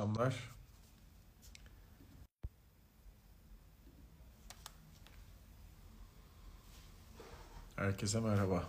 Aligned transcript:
akşamlar. 0.00 0.50
Herkese 7.76 8.20
merhaba. 8.20 8.68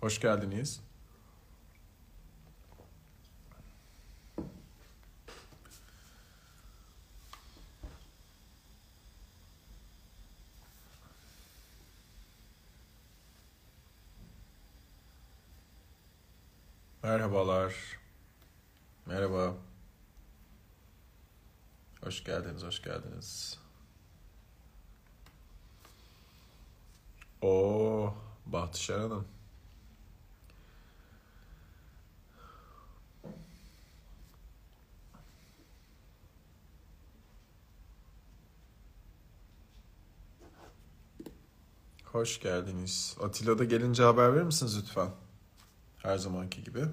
Hoş 0.00 0.20
geldiniz. 0.20 0.80
Merhabalar. 17.02 17.97
Merhaba. 19.08 19.54
Hoş 22.04 22.24
geldiniz, 22.24 22.62
hoş 22.62 22.82
geldiniz. 22.82 23.58
Oo, 27.42 28.14
Bahtişar 28.46 29.00
Hanım. 29.00 29.28
Hoş 42.04 42.40
geldiniz. 42.40 43.16
Atilla 43.22 43.58
da 43.58 43.64
gelince 43.64 44.02
haber 44.02 44.34
verir 44.34 44.44
misiniz 44.44 44.78
lütfen? 44.78 45.10
Her 45.98 46.18
zamanki 46.18 46.64
gibi. 46.64 46.84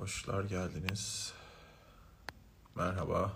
Hoşlar 0.00 0.44
geldiniz. 0.44 1.32
Merhaba. 2.74 3.32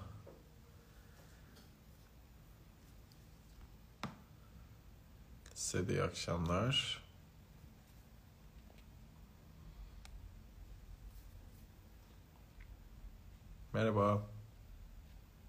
Size 5.55 5.89
de 5.89 5.93
iyi 5.93 6.03
akşamlar. 6.03 7.03
Merhaba. 13.73 14.23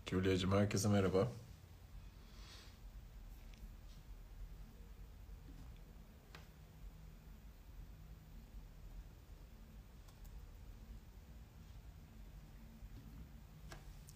Julia'cığım 0.09 0.51
herkese 0.51 0.89
merhaba. 0.89 1.27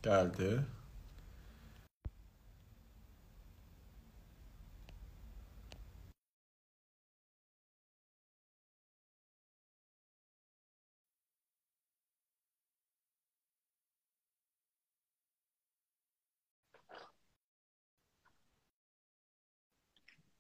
Geldi. 0.09 0.65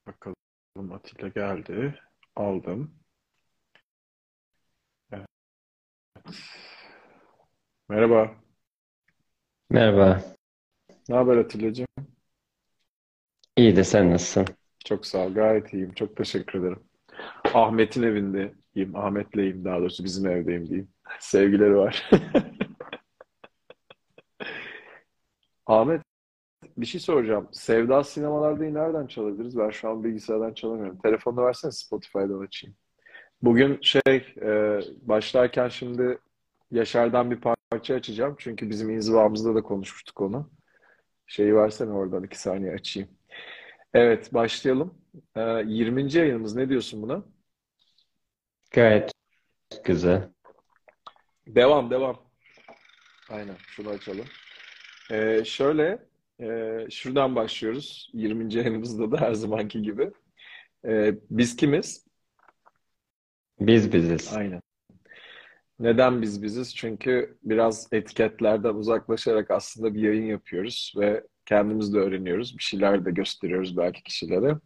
Bakalım 0.07 0.91
Atilla 0.93 1.27
geldi. 1.27 1.99
Aldım. 2.35 2.99
Evet. 5.11 5.25
Merhaba. 7.89 8.48
Merhaba. 9.71 10.21
Ne 11.09 11.15
haber 11.15 11.37
Atilla'cığım? 11.37 11.87
İyi 13.57 13.75
de 13.75 13.83
sen 13.83 14.11
nasılsın? 14.11 14.45
Çok 14.85 15.05
sağ 15.05 15.25
ol. 15.25 15.33
Gayet 15.33 15.73
iyiyim. 15.73 15.93
Çok 15.93 16.17
teşekkür 16.17 16.59
ederim. 16.59 16.79
Ahmet'in 17.53 18.03
evindeyim. 18.03 18.95
Ahmet'leyim 18.95 19.65
daha 19.65 19.79
doğrusu. 19.79 20.03
Bizim 20.03 20.27
evdeyim 20.27 20.67
diyeyim. 20.67 20.89
Sevgileri 21.19 21.75
var. 21.75 22.09
Ahmet 25.65 26.01
bir 26.77 26.85
şey 26.85 27.01
soracağım. 27.01 27.49
Sevda 27.51 28.03
sinemalarda 28.03 28.63
nereden 28.63 29.07
çalabiliriz? 29.07 29.57
Ben 29.57 29.69
şu 29.69 29.89
an 29.89 30.03
bilgisayardan 30.03 30.53
çalamıyorum. 30.53 30.97
Telefonunu 30.97 31.45
versene 31.45 31.71
Spotify'dan 31.71 32.39
açayım. 32.39 32.75
Bugün 33.41 33.79
şey 33.81 34.35
e, 34.41 34.79
başlarken 35.01 35.67
şimdi 35.67 36.17
Yaşar'dan 36.71 37.31
bir 37.31 37.41
parça 37.41 37.95
açacağım. 37.95 38.35
Çünkü 38.39 38.69
bizim 38.69 38.89
inzivamızda 38.89 39.55
da 39.55 39.61
konuşmuştuk 39.61 40.21
onu. 40.21 40.51
Şeyi 41.27 41.55
versene 41.55 41.91
oradan 41.91 42.23
iki 42.23 42.39
saniye 42.39 42.73
açayım. 42.73 43.09
Evet 43.93 44.33
başlayalım. 44.33 45.01
E, 45.35 45.41
20. 45.65 46.13
yayınımız 46.15 46.55
ne 46.55 46.69
diyorsun 46.69 47.01
buna? 47.01 47.23
Gayet 48.71 49.11
güzel. 49.83 50.29
Devam 51.47 51.91
devam. 51.91 52.29
Aynen 53.29 53.55
şunu 53.67 53.89
açalım. 53.89 54.25
E, 55.11 55.45
şöyle 55.45 56.07
e, 56.39 56.77
şuradan 56.89 57.35
başlıyoruz. 57.35 58.09
20. 58.13 58.53
yayınımızda 58.53 59.11
da 59.11 59.21
her 59.21 59.33
zamanki 59.33 59.81
gibi. 59.81 60.11
E, 60.85 61.13
biz 61.29 61.55
kimiz? 61.55 62.05
Biz 63.59 63.93
biziz. 63.93 64.33
Aynen. 64.33 64.61
Neden 65.79 66.21
biz 66.21 66.43
biziz? 66.43 66.75
Çünkü 66.75 67.37
biraz 67.43 67.87
etiketlerden 67.91 68.73
uzaklaşarak 68.73 69.51
aslında 69.51 69.93
bir 69.95 70.01
yayın 70.01 70.25
yapıyoruz 70.25 70.93
ve 70.97 71.23
kendimiz 71.45 71.93
de 71.93 71.97
öğreniyoruz. 71.99 72.57
Bir 72.57 72.63
şeyler 72.63 73.05
de 73.05 73.11
gösteriyoruz 73.11 73.77
belki 73.77 74.03
kişilere. 74.03 74.57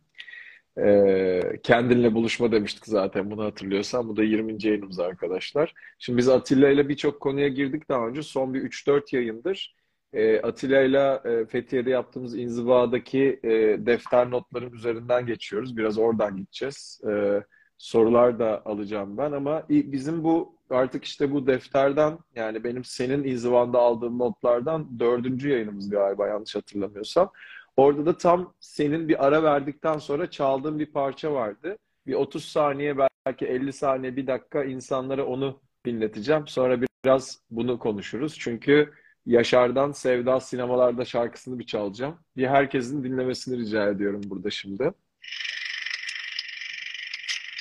Ee, 0.78 1.42
kendinle 1.64 2.14
buluşma 2.14 2.52
demiştik 2.52 2.86
zaten 2.86 3.32
bunu 3.32 3.44
hatırlıyorsan. 3.44 4.10
Bu 4.10 4.18
da 4.18 4.24
20. 4.24 4.58
yayınımız 4.68 5.00
arkadaşlar. 5.00 5.74
Şimdi 6.00 6.18
biz 6.18 6.30
Atilla 6.30 6.70
ile 6.70 6.90
birçok 6.90 7.22
konuya 7.22 7.48
girdik 7.48 7.90
daha 7.90 8.08
önce. 8.08 8.24
Son 8.24 8.54
bir 8.54 8.62
3-4 8.62 9.16
yayındır. 9.16 9.76
Ee, 10.14 10.42
Atilla 10.42 10.82
ile 10.82 11.22
e, 11.26 11.46
Fethiye'de 11.46 11.90
yaptığımız 11.90 12.38
inzivadaki 12.38 13.40
e, 13.44 13.50
defter 13.86 14.32
notların 14.32 14.74
üzerinden 14.74 15.26
geçiyoruz. 15.26 15.78
Biraz 15.78 15.98
oradan 15.98 16.38
gideceğiz. 16.38 17.02
Ee, 17.10 17.44
sorular 17.84 18.40
da 18.40 18.62
alacağım 18.66 19.18
ben 19.18 19.32
ama 19.32 19.64
bizim 19.70 20.24
bu 20.24 20.56
artık 20.70 21.04
işte 21.06 21.32
bu 21.32 21.48
defterden 21.48 22.18
yani 22.36 22.64
benim 22.64 22.84
senin 22.84 23.24
inzivanda 23.24 23.80
aldığım 23.80 24.20
notlardan 24.20 25.00
dördüncü 25.00 25.50
yayınımız 25.50 25.90
galiba 25.90 26.28
yanlış 26.28 26.56
hatırlamıyorsam. 26.56 27.32
Orada 27.78 28.06
da 28.06 28.18
tam 28.18 28.54
senin 28.60 29.08
bir 29.08 29.26
ara 29.28 29.44
verdikten 29.44 29.98
sonra 29.98 30.30
çaldığın 30.30 30.80
bir 30.80 30.86
parça 30.86 31.34
vardı. 31.34 31.78
Bir 32.08 32.14
30 32.14 32.46
saniye 32.46 32.96
belki 32.98 33.46
50 33.46 33.74
saniye 33.74 34.16
bir 34.16 34.28
dakika 34.28 34.64
insanlara 34.64 35.26
onu 35.26 35.62
dinleteceğim. 35.86 36.48
Sonra 36.48 36.82
biraz 37.06 37.42
bunu 37.52 37.80
konuşuruz. 37.80 38.38
Çünkü 38.40 38.94
Yaşar'dan 39.26 39.92
Sevda 39.92 40.40
Sinemalarda 40.40 41.06
şarkısını 41.06 41.60
bir 41.60 41.66
çalacağım. 41.66 42.20
Bir 42.38 42.48
herkesin 42.48 43.04
dinlemesini 43.04 43.58
rica 43.58 43.90
ediyorum 43.90 44.22
burada 44.26 44.50
şimdi. 44.50 44.94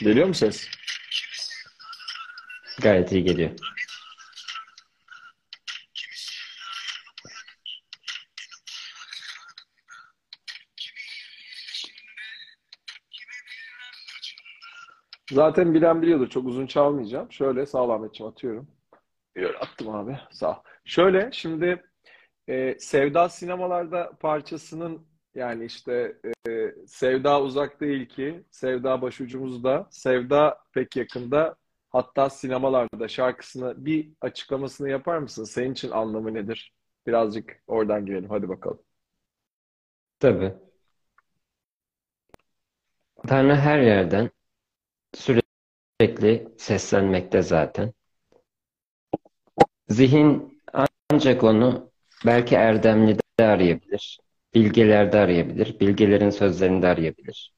Geliyor 0.00 0.26
mu 0.26 0.34
ses? 0.34 0.68
Gayet 2.82 3.12
iyi 3.12 3.24
geliyor. 3.24 3.50
Zaten 15.32 15.74
bilen 15.74 16.02
biliyordur. 16.02 16.28
Çok 16.28 16.46
uzun 16.46 16.66
çalmayacağım. 16.66 17.32
Şöyle 17.32 17.66
sağ 17.66 17.82
ol 17.82 17.90
Ahmetciğim 17.90 18.32
atıyorum. 18.32 18.70
Böyle 19.36 19.58
attım 19.58 19.88
abi. 19.88 20.18
Sağ 20.30 20.50
ol. 20.50 20.62
Şöyle 20.84 21.30
şimdi 21.32 21.84
e, 22.48 22.78
Sevda 22.78 23.28
Sinemalarda 23.28 24.12
parçasının 24.20 25.06
yani 25.34 25.64
işte 25.64 26.16
e, 26.48 26.74
Sevda 26.86 27.42
uzak 27.42 27.80
değil 27.80 28.08
ki, 28.08 28.44
Sevda 28.50 29.02
başucumuzda, 29.02 29.88
Sevda 29.90 30.58
pek 30.72 30.96
yakında, 30.96 31.56
hatta 31.90 32.30
sinemalarda 32.30 33.08
şarkısını 33.08 33.84
bir 33.86 34.12
açıklamasını 34.20 34.88
yapar 34.90 35.18
mısın? 35.18 35.44
Senin 35.44 35.72
için 35.72 35.90
anlamı 35.90 36.34
nedir? 36.34 36.74
Birazcık 37.06 37.62
oradan 37.66 38.06
girelim. 38.06 38.30
Hadi 38.30 38.48
bakalım. 38.48 38.82
Tabii. 40.20 40.54
Tanrı 43.28 43.54
her 43.56 43.78
yerden 43.80 44.30
sürekli 45.14 46.48
seslenmekte 46.58 47.42
zaten. 47.42 47.92
Zihin 49.88 50.60
ancak 51.10 51.44
onu 51.44 51.90
belki 52.26 52.54
erdemlide 52.54 53.22
arayabilir, 53.38 54.18
bilgelerde 54.54 55.18
arayabilir, 55.18 55.80
bilgelerin 55.80 56.30
sözlerinde 56.30 56.86
arayabilir. 56.86 57.52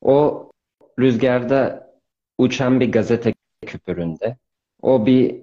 O 0.00 0.50
rüzgarda 0.98 1.90
uçan 2.38 2.80
bir 2.80 2.92
gazete 2.92 3.34
küpüründe 3.66 4.36
O 4.82 5.06
bir 5.06 5.42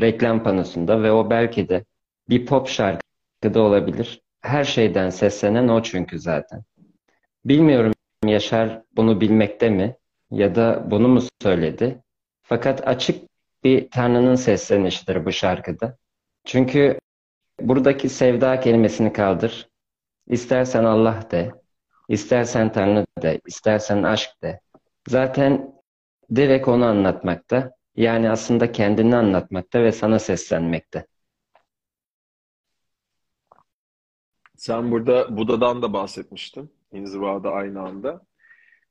reklam 0.00 0.42
panosunda 0.42 1.02
ve 1.02 1.12
o 1.12 1.30
belki 1.30 1.68
de 1.68 1.84
bir 2.28 2.46
pop 2.46 2.68
şarkıda 2.68 3.62
olabilir. 3.62 4.20
Her 4.40 4.64
şeyden 4.64 5.10
seslenen 5.10 5.68
o 5.68 5.82
çünkü 5.82 6.18
zaten. 6.18 6.62
Bilmiyorum 7.44 7.92
Yaşar 8.24 8.82
bunu 8.96 9.20
bilmekte 9.20 9.70
mi 9.70 9.96
ya 10.30 10.54
da 10.54 10.90
bunu 10.90 11.08
mu 11.08 11.22
söyledi? 11.42 12.02
Fakat 12.42 12.88
açık 12.88 13.30
bir 13.64 13.90
Tanrı'nın 13.90 14.34
seslenişidir 14.34 15.24
bu 15.24 15.32
şarkıda. 15.32 15.96
Çünkü 16.44 16.98
buradaki 17.60 18.08
sevda 18.08 18.60
kelimesini 18.60 19.12
kaldır. 19.12 19.69
İstersen 20.30 20.84
Allah 20.84 21.30
de, 21.30 21.52
istersen 22.08 22.72
Tanrı 22.72 23.06
de, 23.22 23.40
istersen 23.46 24.02
aşk 24.02 24.30
de. 24.42 24.60
Zaten 25.08 25.74
direkt 26.34 26.68
onu 26.68 26.84
anlatmakta. 26.84 27.72
Yani 27.96 28.30
aslında 28.30 28.72
kendini 28.72 29.16
anlatmakta 29.16 29.82
ve 29.82 29.92
sana 29.92 30.18
seslenmekte. 30.18 31.06
Sen 34.56 34.90
burada 34.90 35.36
Buda'dan 35.36 35.82
da 35.82 35.92
bahsetmiştin. 35.92 36.72
İnzivada 36.92 37.50
aynı 37.50 37.80
anda. 37.80 38.26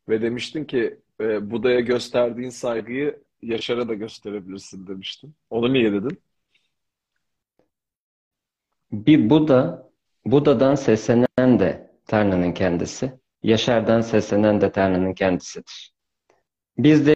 Ve 0.10 0.22
demiştin 0.22 0.66
ki 0.66 1.00
e, 1.22 1.52
Buda'ya 1.52 1.80
gösterdiğin 1.80 2.50
saygıyı 2.50 3.24
Yaşar'a 3.42 3.90
da 3.90 3.94
gösterebilirsin 3.94 4.88
demiştin. 4.88 5.36
Onu 5.50 5.74
niye 5.74 5.94
dedin? 5.94 6.22
Bir 8.92 9.30
Buda, 9.30 9.89
Buda'dan 10.32 10.76
seslenen 10.76 11.60
de 11.60 11.92
Tanrı'nın 12.08 12.52
kendisi. 12.52 13.12
Yaşar'dan 13.44 14.02
seslenen 14.02 14.62
de 14.62 14.72
Tanrı'nın 14.72 15.14
kendisidir. 15.14 15.92
Biz 16.78 17.08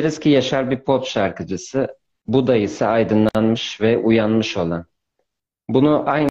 deriz 0.00 0.20
ki 0.20 0.28
Yaşar 0.28 0.70
bir 0.70 0.80
pop 0.80 1.06
şarkıcısı, 1.06 1.98
Buda 2.26 2.56
ise 2.56 2.86
aydınlanmış 2.86 3.80
ve 3.80 3.98
uyanmış 3.98 4.56
olan. 4.56 4.86
Bunu 5.68 6.04
aynı 6.06 6.28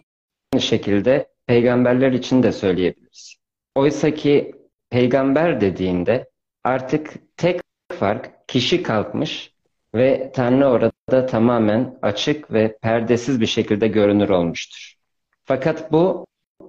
şekilde 0.58 1.28
peygamberler 1.46 2.12
için 2.12 2.42
de 2.42 2.52
söyleyebiliriz. 2.52 3.36
Oysa 3.74 4.14
ki 4.14 4.54
peygamber 4.90 5.60
dediğinde 5.60 6.30
artık 6.64 7.36
tek 7.36 7.60
fark 7.98 8.48
kişi 8.48 8.82
kalkmış 8.82 9.54
ve 9.94 10.32
Tanrı 10.34 10.66
orada 10.66 11.26
tamamen 11.26 11.98
açık 12.02 12.52
ve 12.52 12.78
perdesiz 12.82 13.40
bir 13.40 13.46
şekilde 13.46 13.88
görünür 13.88 14.28
olmuştur. 14.28 14.94
Fakat 15.44 15.92
bu 15.92 16.26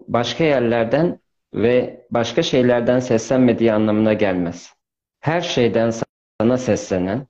başka 0.07 0.44
yerlerden 0.44 1.19
ve 1.54 2.06
başka 2.12 2.44
şeylerden 2.44 3.00
seslenmediği 3.00 3.74
anlamına 3.74 4.13
gelmez. 4.13 4.74
Her 5.19 5.42
şeyden 5.42 5.94
sana 6.42 6.57
seslenen, 6.57 7.28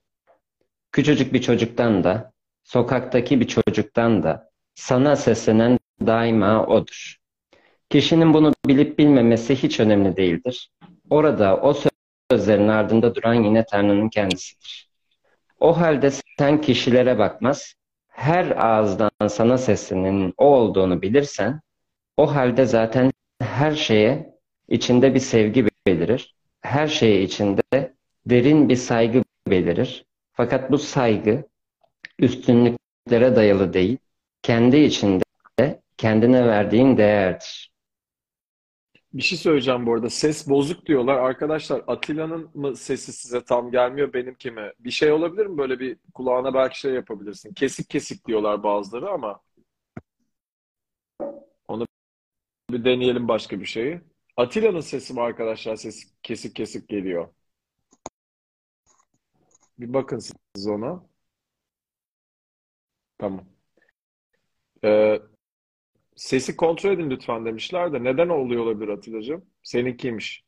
küçücük 0.92 1.32
bir 1.32 1.42
çocuktan 1.42 2.04
da, 2.04 2.32
sokaktaki 2.64 3.40
bir 3.40 3.46
çocuktan 3.48 4.22
da 4.22 4.50
sana 4.74 5.16
seslenen 5.16 5.78
daima 6.06 6.66
O'dur. 6.66 7.16
Kişinin 7.90 8.34
bunu 8.34 8.52
bilip 8.66 8.98
bilmemesi 8.98 9.54
hiç 9.56 9.80
önemli 9.80 10.16
değildir. 10.16 10.70
Orada 11.10 11.56
o 11.56 11.74
sözlerin 12.30 12.68
ardında 12.68 13.14
duran 13.14 13.34
yine 13.34 13.64
Tanrı'nın 13.64 14.08
kendisidir. 14.08 14.90
O 15.60 15.80
halde 15.80 16.10
sen 16.38 16.60
kişilere 16.60 17.18
bakmaz, 17.18 17.74
her 18.08 18.50
ağızdan 18.66 19.10
sana 19.28 19.58
seslenenin 19.58 20.34
o 20.36 20.46
olduğunu 20.46 21.02
bilirsen, 21.02 21.60
o 22.16 22.34
halde 22.34 22.66
zaten 22.66 23.12
her 23.40 23.72
şeye 23.72 24.34
içinde 24.68 25.14
bir 25.14 25.20
sevgi 25.20 25.66
belirir. 25.86 26.34
Her 26.60 26.86
şeye 26.88 27.22
içinde 27.22 27.94
derin 28.26 28.68
bir 28.68 28.76
saygı 28.76 29.22
belirir. 29.48 30.06
Fakat 30.32 30.70
bu 30.70 30.78
saygı 30.78 31.44
üstünlüklere 32.18 33.36
dayalı 33.36 33.72
değil, 33.72 33.98
kendi 34.42 34.76
içinde 34.76 35.24
kendine 35.96 36.46
verdiğin 36.46 36.96
değerdir. 36.96 37.74
Bir 39.14 39.22
şey 39.22 39.38
söyleyeceğim 39.38 39.86
bu 39.86 39.94
arada. 39.94 40.10
Ses 40.10 40.48
bozuk 40.48 40.86
diyorlar. 40.86 41.14
Arkadaşlar 41.18 41.82
Atilla'nın 41.86 42.50
mı 42.54 42.76
sesi 42.76 43.12
size 43.12 43.44
tam 43.44 43.70
gelmiyor 43.70 44.12
benimki 44.12 44.50
mi? 44.50 44.72
Bir 44.78 44.90
şey 44.90 45.12
olabilir 45.12 45.46
mi? 45.46 45.58
Böyle 45.58 45.80
bir 45.80 45.96
kulağına 46.14 46.54
belki 46.54 46.80
şey 46.80 46.92
yapabilirsin. 46.92 47.54
Kesik 47.54 47.90
kesik 47.90 48.26
diyorlar 48.26 48.62
bazıları 48.62 49.10
ama 49.10 49.40
onu 51.68 51.86
bir 52.74 52.84
deneyelim 52.84 53.28
başka 53.28 53.60
bir 53.60 53.66
şeyi. 53.66 54.00
Atilla'nın 54.36 54.80
sesi 54.80 55.14
mi 55.14 55.20
arkadaşlar? 55.20 55.76
Ses 55.76 56.12
kesik 56.22 56.56
kesik 56.56 56.88
geliyor. 56.88 57.28
Bir 59.78 59.94
bakın 59.94 60.18
siz 60.18 60.66
ona. 60.66 61.06
Tamam. 63.18 63.44
Ee, 64.84 65.20
Sesi 66.16 66.56
kontrol 66.56 66.90
edin 66.90 67.10
lütfen 67.10 67.44
demişler 67.44 67.92
de 67.92 68.04
neden 68.04 68.28
oluyor 68.28 68.64
olabilir 68.64 68.88
Atilla'cığım? 68.88 69.44
Seninkiymiş. 69.62 70.44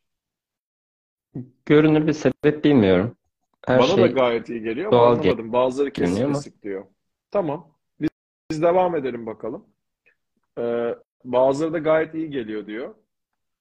Görünür 1.65 2.07
bir 2.07 2.13
sebep 2.13 2.63
bilmiyorum. 2.63 3.15
Her 3.65 3.79
Bana 3.79 3.87
da 3.87 3.95
şey 3.95 4.07
gayet 4.07 4.49
iyi 4.49 4.61
geliyor 4.61 4.87
ama 4.87 4.97
doğal 4.97 5.17
anlamadım. 5.17 5.53
Bazıları 5.53 5.91
kesik 5.91 6.27
kesik 6.27 6.63
diyor. 6.63 6.85
Tamam. 7.31 7.71
Biz, 8.01 8.09
biz 8.51 8.61
devam 8.61 8.95
edelim 8.95 9.25
bakalım. 9.25 9.65
Ee, 10.59 10.95
bazıları 11.23 11.73
da 11.73 11.79
gayet 11.79 12.15
iyi 12.15 12.29
geliyor 12.29 12.67
diyor. 12.67 12.95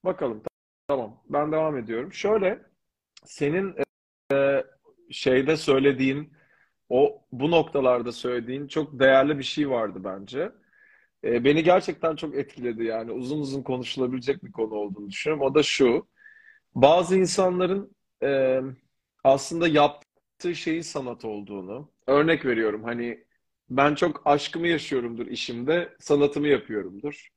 Bakalım. 0.04 0.42
Tamam. 0.88 1.22
Ben 1.28 1.52
devam 1.52 1.76
ediyorum. 1.78 2.12
Şöyle 2.12 2.62
senin 3.24 3.74
e, 4.32 4.64
şeyde 5.10 5.56
söylediğin 5.56 6.32
o 6.88 7.22
bu 7.32 7.50
noktalarda 7.50 8.12
söylediğin 8.12 8.68
çok 8.68 8.98
değerli 9.00 9.38
bir 9.38 9.44
şey 9.44 9.70
vardı 9.70 10.00
bence. 10.04 10.52
E, 11.24 11.44
beni 11.44 11.62
gerçekten 11.64 12.16
çok 12.16 12.34
etkiledi 12.36 12.84
yani 12.84 13.12
uzun 13.12 13.40
uzun 13.40 13.62
konuşulabilecek 13.62 14.44
bir 14.44 14.52
konu 14.52 14.74
olduğunu 14.74 15.10
düşünüyorum. 15.10 15.46
O 15.46 15.54
da 15.54 15.62
şu, 15.62 16.08
bazı 16.74 17.18
insanların 17.18 17.96
e, 18.22 18.60
aslında 19.24 19.68
yaptığı 19.68 20.54
şeyin 20.54 20.82
sanat 20.82 21.24
olduğunu, 21.24 21.92
örnek 22.06 22.46
veriyorum 22.46 22.84
hani 22.84 23.24
ben 23.70 23.94
çok 23.94 24.22
aşkımı 24.26 24.68
yaşıyorumdur 24.68 25.26
işimde, 25.26 25.96
sanatımı 26.00 26.48
yapıyorumdur. 26.48 27.28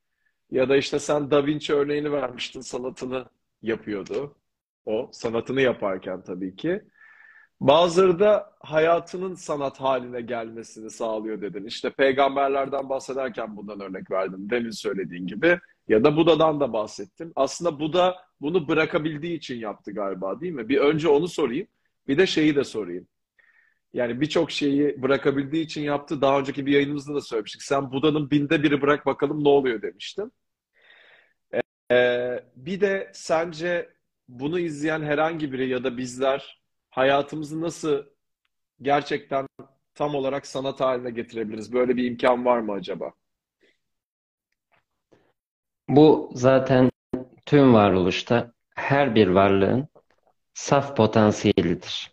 Ya 0.52 0.70
da 0.70 0.78
işte 0.78 1.00
sen 1.00 1.32
Da 1.32 1.46
Vinci 1.46 1.74
örneğini 1.74 2.12
vermiştin, 2.12 2.62
sanatını 2.62 3.26
yapıyordu. 3.62 4.36
O 4.86 5.10
sanatını 5.14 5.62
yaparken 5.62 6.24
tabii 6.24 6.56
ki. 6.56 6.82
Bazıları 7.62 8.20
da 8.20 8.56
hayatının 8.60 9.36
sanat 9.36 9.82
haline 9.82 10.22
gelmesini 10.22 10.90
sağlıyor 10.90 11.42
dedin. 11.42 11.66
İşte 11.66 11.90
peygamberlerden 11.90 12.90
bahsederken 12.90 13.58
bundan 13.58 13.80
örnek 13.80 14.12
verdim. 14.12 14.50
Demin 14.50 14.72
söylediğin 14.72 15.28
gibi. 15.28 15.60
Ya 15.88 16.04
da 16.04 16.18
Buda'dan 16.18 16.60
da 16.60 16.74
bahsettim. 16.74 17.32
Aslında 17.36 17.80
Buda 17.80 18.16
bunu 18.42 18.68
bırakabildiği 18.68 19.38
için 19.38 19.60
yaptı 19.60 19.92
galiba 19.92 20.42
değil 20.42 20.54
mi? 20.54 20.70
Bir 20.70 20.78
önce 20.78 21.08
onu 21.08 21.28
sorayım. 21.28 21.68
Bir 22.08 22.18
de 22.18 22.28
şeyi 22.28 22.56
de 22.56 22.64
sorayım. 22.64 23.08
Yani 23.94 24.22
birçok 24.22 24.52
şeyi 24.52 25.02
bırakabildiği 25.02 25.66
için 25.66 25.82
yaptı. 25.82 26.22
Daha 26.22 26.40
önceki 26.40 26.66
bir 26.66 26.72
yayınımızda 26.72 27.16
da 27.16 27.22
söylemiştik. 27.22 27.64
Sen 27.64 27.92
Buda'nın 27.92 28.32
binde 28.32 28.64
biri 28.64 28.82
bırak 28.82 29.06
bakalım 29.06 29.44
ne 29.44 29.50
oluyor 29.50 29.82
demiştim. 29.82 30.32
Ee, 31.92 32.44
bir 32.56 32.82
de 32.82 33.12
sence 33.14 33.90
bunu 34.28 34.60
izleyen 34.60 35.02
herhangi 35.02 35.52
biri 35.52 35.70
ya 35.70 35.84
da 35.84 35.98
bizler 35.98 36.62
hayatımızı 36.90 37.62
nasıl 37.62 38.04
gerçekten 38.82 39.48
tam 39.96 40.16
olarak 40.16 40.48
sanat 40.48 40.80
haline 40.80 41.12
getirebiliriz? 41.12 41.74
Böyle 41.74 41.98
bir 41.98 42.04
imkan 42.04 42.46
var 42.46 42.60
mı 42.60 42.74
acaba? 42.74 43.14
Bu 45.90 46.32
zaten 46.34 46.92
tüm 47.46 47.74
varoluşta 47.74 48.54
her 48.76 49.16
bir 49.16 49.28
varlığın 49.28 49.88
saf 50.54 50.98
potansiyelidir. 50.98 52.12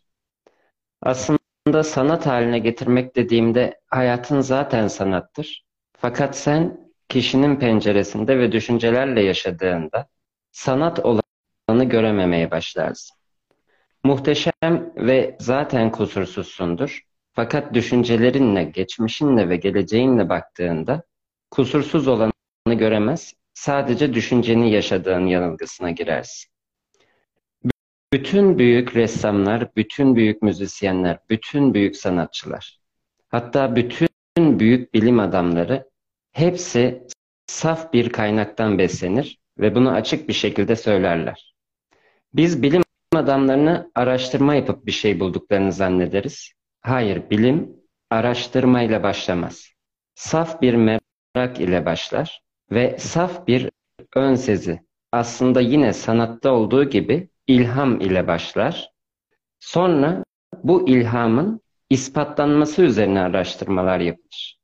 Aslında 1.02 1.38
sanat 1.84 2.26
haline 2.26 2.58
getirmek 2.58 3.16
dediğimde 3.16 3.80
hayatın 3.86 4.40
zaten 4.40 4.88
sanattır. 4.88 5.64
Fakat 5.98 6.36
sen 6.36 6.90
kişinin 7.08 7.56
penceresinde 7.56 8.38
ve 8.38 8.52
düşüncelerle 8.52 9.22
yaşadığında 9.22 10.08
sanat 10.52 10.98
olanı 10.98 11.84
görememeye 11.84 12.50
başlarsın. 12.50 13.16
Muhteşem 14.04 14.92
ve 14.96 15.36
zaten 15.40 15.92
kusursuzsundur. 15.92 17.02
Fakat 17.32 17.74
düşüncelerinle, 17.74 18.64
geçmişinle 18.64 19.48
ve 19.48 19.56
geleceğinle 19.56 20.28
baktığında 20.28 21.02
kusursuz 21.50 22.08
olanı 22.08 22.32
göremez, 22.66 23.34
sadece 23.54 24.14
düşünceni 24.14 24.70
yaşadığın 24.70 25.26
yanılgısına 25.26 25.90
girersin. 25.90 26.55
Bütün 28.16 28.58
büyük 28.58 28.96
ressamlar, 28.96 29.76
bütün 29.76 30.16
büyük 30.16 30.42
müzisyenler, 30.42 31.18
bütün 31.30 31.74
büyük 31.74 31.96
sanatçılar, 31.96 32.78
hatta 33.28 33.76
bütün 33.76 34.08
büyük 34.36 34.94
bilim 34.94 35.20
adamları 35.20 35.90
hepsi 36.32 37.06
saf 37.46 37.92
bir 37.92 38.08
kaynaktan 38.10 38.78
beslenir 38.78 39.38
ve 39.58 39.74
bunu 39.74 39.90
açık 39.90 40.28
bir 40.28 40.32
şekilde 40.32 40.76
söylerler. 40.76 41.54
Biz 42.34 42.62
bilim 42.62 42.82
adamlarını 43.14 43.90
araştırma 43.94 44.54
yapıp 44.54 44.86
bir 44.86 44.92
şey 44.92 45.20
bulduklarını 45.20 45.72
zannederiz. 45.72 46.52
Hayır, 46.80 47.30
bilim 47.30 47.76
araştırmayla 48.10 49.02
başlamaz. 49.02 49.68
Saf 50.14 50.62
bir 50.62 50.74
merak 50.74 51.60
ile 51.60 51.86
başlar 51.86 52.42
ve 52.70 52.98
saf 52.98 53.46
bir 53.46 53.70
ön 54.14 54.34
sezi. 54.34 54.80
Aslında 55.12 55.60
yine 55.60 55.92
sanatta 55.92 56.52
olduğu 56.52 56.84
gibi 56.84 57.28
ilham 57.46 58.00
ile 58.00 58.26
başlar. 58.26 58.90
Sonra 59.60 60.24
bu 60.64 60.88
ilhamın 60.88 61.60
ispatlanması 61.90 62.82
üzerine 62.82 63.20
araştırmalar 63.20 64.00
yapılır. 64.00 64.58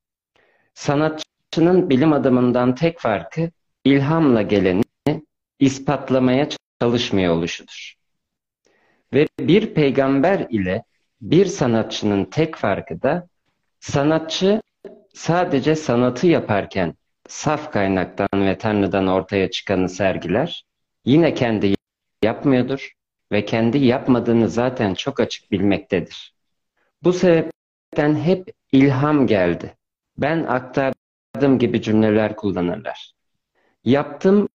Sanatçının 0.74 1.90
bilim 1.90 2.12
adamından 2.12 2.74
tek 2.74 3.00
farkı 3.00 3.50
ilhamla 3.84 4.42
geleni 4.42 4.82
ispatlamaya 5.58 6.48
çalışmıyor 6.80 7.34
oluşudur. 7.34 7.94
Ve 9.14 9.28
bir 9.40 9.74
peygamber 9.74 10.46
ile 10.50 10.84
bir 11.20 11.46
sanatçının 11.46 12.24
tek 12.24 12.56
farkı 12.56 13.02
da 13.02 13.28
sanatçı 13.80 14.60
sadece 15.14 15.76
sanatı 15.76 16.26
yaparken 16.26 16.94
saf 17.28 17.72
kaynaktan 17.72 18.46
ve 18.46 18.58
Tanrı'dan 18.58 19.06
ortaya 19.06 19.50
çıkanı 19.50 19.88
sergiler. 19.88 20.64
Yine 21.04 21.34
kendi 21.34 21.66
yapmıyordur 22.22 22.92
ve 23.32 23.44
kendi 23.44 23.78
yapmadığını 23.78 24.48
zaten 24.48 24.94
çok 24.94 25.20
açık 25.20 25.52
bilmektedir. 25.52 26.34
Bu 27.02 27.12
sebepten 27.12 28.14
hep 28.14 28.54
ilham 28.72 29.26
geldi. 29.26 29.76
Ben 30.18 30.44
aktardım 30.44 31.58
gibi 31.58 31.82
cümleler 31.82 32.36
kullanırlar. 32.36 33.12
Yaptım 33.84 34.48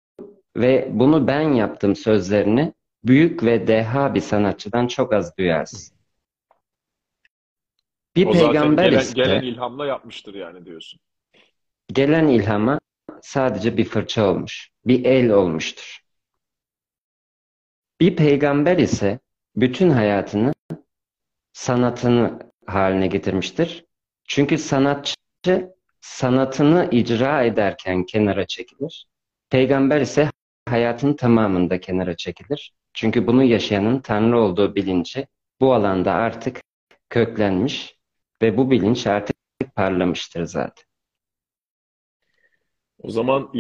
ve 0.57 0.89
bunu 0.91 1.27
ben 1.27 1.41
yaptım 1.41 1.97
sözlerini 1.97 2.73
büyük 3.05 3.43
ve 3.43 3.67
deha 3.67 4.15
bir 4.15 4.21
sanatçıdan 4.21 4.87
çok 4.87 5.13
az 5.13 5.37
duyarsın. 5.39 5.97
Bir 8.17 8.27
o 8.27 8.33
peygamber 8.33 8.85
gelen, 8.85 9.01
ise 9.01 9.13
gelen 9.15 9.43
ilhamla 9.43 9.87
yapmıştır 9.87 10.35
yani 10.35 10.67
diyorsun. 10.67 11.01
Gelen 11.89 12.29
ilhama 12.29 12.81
sadece 13.23 13.77
bir 13.77 13.85
fırça 13.85 14.31
olmuş, 14.31 14.71
bir 14.87 15.05
el 15.05 15.31
olmuştur. 15.31 16.04
Bir 18.01 18.17
peygamber 18.17 18.79
ise 18.79 19.19
bütün 19.57 19.91
hayatını 19.91 20.53
sanatını 21.53 22.39
haline 22.67 23.07
getirmiştir. 23.07 23.85
Çünkü 24.29 24.59
sanatçı 24.59 25.15
sanatını 26.01 26.89
icra 26.91 27.43
ederken 27.43 28.05
kenara 28.07 28.47
çekilir. 28.47 29.07
Peygamber 29.51 30.01
ise 30.01 30.31
hayatın 30.69 31.15
tamamında 31.15 31.81
kenara 31.81 32.17
çekilir. 32.17 32.73
Çünkü 32.95 33.27
bunu 33.27 33.45
yaşayanın 33.45 34.01
Tanrı 34.01 34.39
olduğu 34.41 34.75
bilinci 34.75 35.27
bu 35.61 35.75
alanda 35.75 36.13
artık 36.13 36.61
köklenmiş 37.11 37.97
ve 38.43 38.57
bu 38.57 38.71
bilinç 38.71 39.07
artık 39.07 39.37
parlamıştır 39.77 40.45
zaten. 40.45 40.85
O 42.99 43.11
zaman 43.11 43.51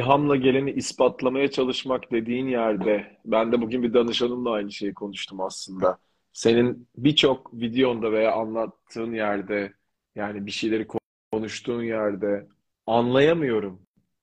ilhamla 0.00 0.36
geleni 0.36 0.70
ispatlamaya 0.70 1.50
çalışmak 1.50 2.12
dediğin 2.12 2.48
yerde 2.48 3.18
ben 3.24 3.52
de 3.52 3.60
bugün 3.60 3.82
bir 3.82 3.94
danışanımla 3.94 4.50
aynı 4.50 4.72
şeyi 4.72 4.94
konuştum 4.94 5.40
aslında. 5.40 5.98
Senin 6.32 6.88
birçok 6.96 7.54
videonda 7.54 8.12
veya 8.12 8.32
anlattığın 8.32 9.12
yerde 9.12 9.72
yani 10.14 10.46
bir 10.46 10.50
şeyleri 10.50 10.86
konuştuğun 11.32 11.82
yerde 11.82 12.48
anlayamıyorum 12.86 13.80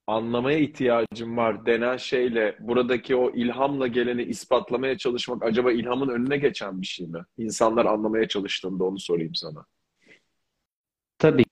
anlamaya 0.07 0.57
ihtiyacım 0.57 1.37
var 1.37 1.65
denen 1.65 1.97
şeyle 1.97 2.55
buradaki 2.59 3.15
o 3.15 3.31
ilhamla 3.35 3.87
geleni 3.87 4.23
ispatlamaya 4.23 4.97
çalışmak 4.97 5.43
acaba 5.43 5.71
ilhamın 5.71 6.09
önüne 6.09 6.37
geçen 6.37 6.81
bir 6.81 6.87
şey 6.87 7.07
mi? 7.07 7.19
İnsanlar 7.37 7.85
anlamaya 7.85 8.27
çalıştığında 8.27 8.83
onu 8.83 8.99
sorayım 8.99 9.35
sana. 9.35 9.65
Tabii 11.17 11.43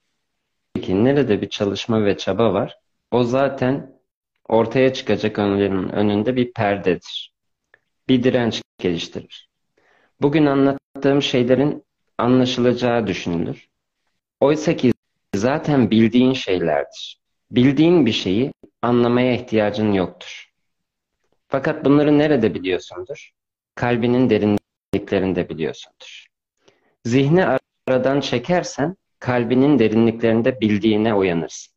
ki 0.81 1.03
nerede 1.03 1.41
bir 1.41 1.49
çalışma 1.49 2.05
ve 2.05 2.17
çaba 2.17 2.53
var 2.53 2.79
o 3.11 3.23
zaten 3.23 3.94
ortaya 4.49 4.93
çıkacak 4.93 5.39
önlerin 5.39 5.89
önünde 5.89 6.35
bir 6.35 6.53
perdedir. 6.53 7.33
Bir 8.09 8.23
direnç 8.23 8.61
geliştirir. 8.77 9.49
Bugün 10.21 10.45
anlattığım 10.45 11.21
şeylerin 11.21 11.83
anlaşılacağı 12.17 13.07
düşünülür. 13.07 13.69
Oysa 14.39 14.75
ki 14.75 14.93
zaten 15.35 15.91
bildiğin 15.91 16.33
şeylerdir. 16.33 17.19
Bildiğin 17.51 18.05
bir 18.05 18.11
şeyi 18.11 18.51
anlamaya 18.81 19.33
ihtiyacın 19.33 19.91
yoktur. 19.91 20.51
Fakat 21.47 21.85
bunları 21.85 22.17
nerede 22.17 22.53
biliyorsundur? 22.53 23.31
Kalbinin 23.75 24.29
derinliklerinde 24.29 25.49
biliyorsundur. 25.49 26.25
Zihni 27.05 27.45
aradan 27.87 28.19
çekersen 28.19 28.95
kalbinin 29.19 29.79
derinliklerinde 29.79 30.61
bildiğine 30.61 31.13
uyanırsın. 31.13 31.73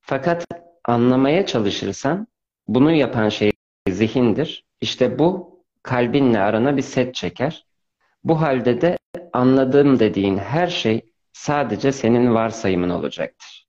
Fakat 0.00 0.46
anlamaya 0.86 1.46
çalışırsan 1.46 2.26
bunu 2.68 2.92
yapan 2.92 3.28
şey 3.28 3.52
zihindir. 3.88 4.64
İşte 4.80 5.18
bu 5.18 5.60
kalbinle 5.82 6.38
arana 6.38 6.76
bir 6.76 6.82
set 6.82 7.14
çeker. 7.14 7.66
Bu 8.24 8.40
halde 8.40 8.80
de 8.80 8.98
anladığım 9.32 9.98
dediğin 9.98 10.38
her 10.38 10.66
şey 10.66 11.12
sadece 11.32 11.92
senin 11.92 12.34
varsayımın 12.34 12.90
olacaktır. 12.90 13.66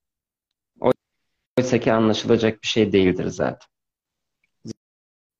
Oysa 1.58 1.80
ki 1.80 1.94
anlaşılacak 1.94 2.64
bir 2.64 2.68
şey 2.68 2.92
değildir 2.92 3.28
zaten. 3.28 3.68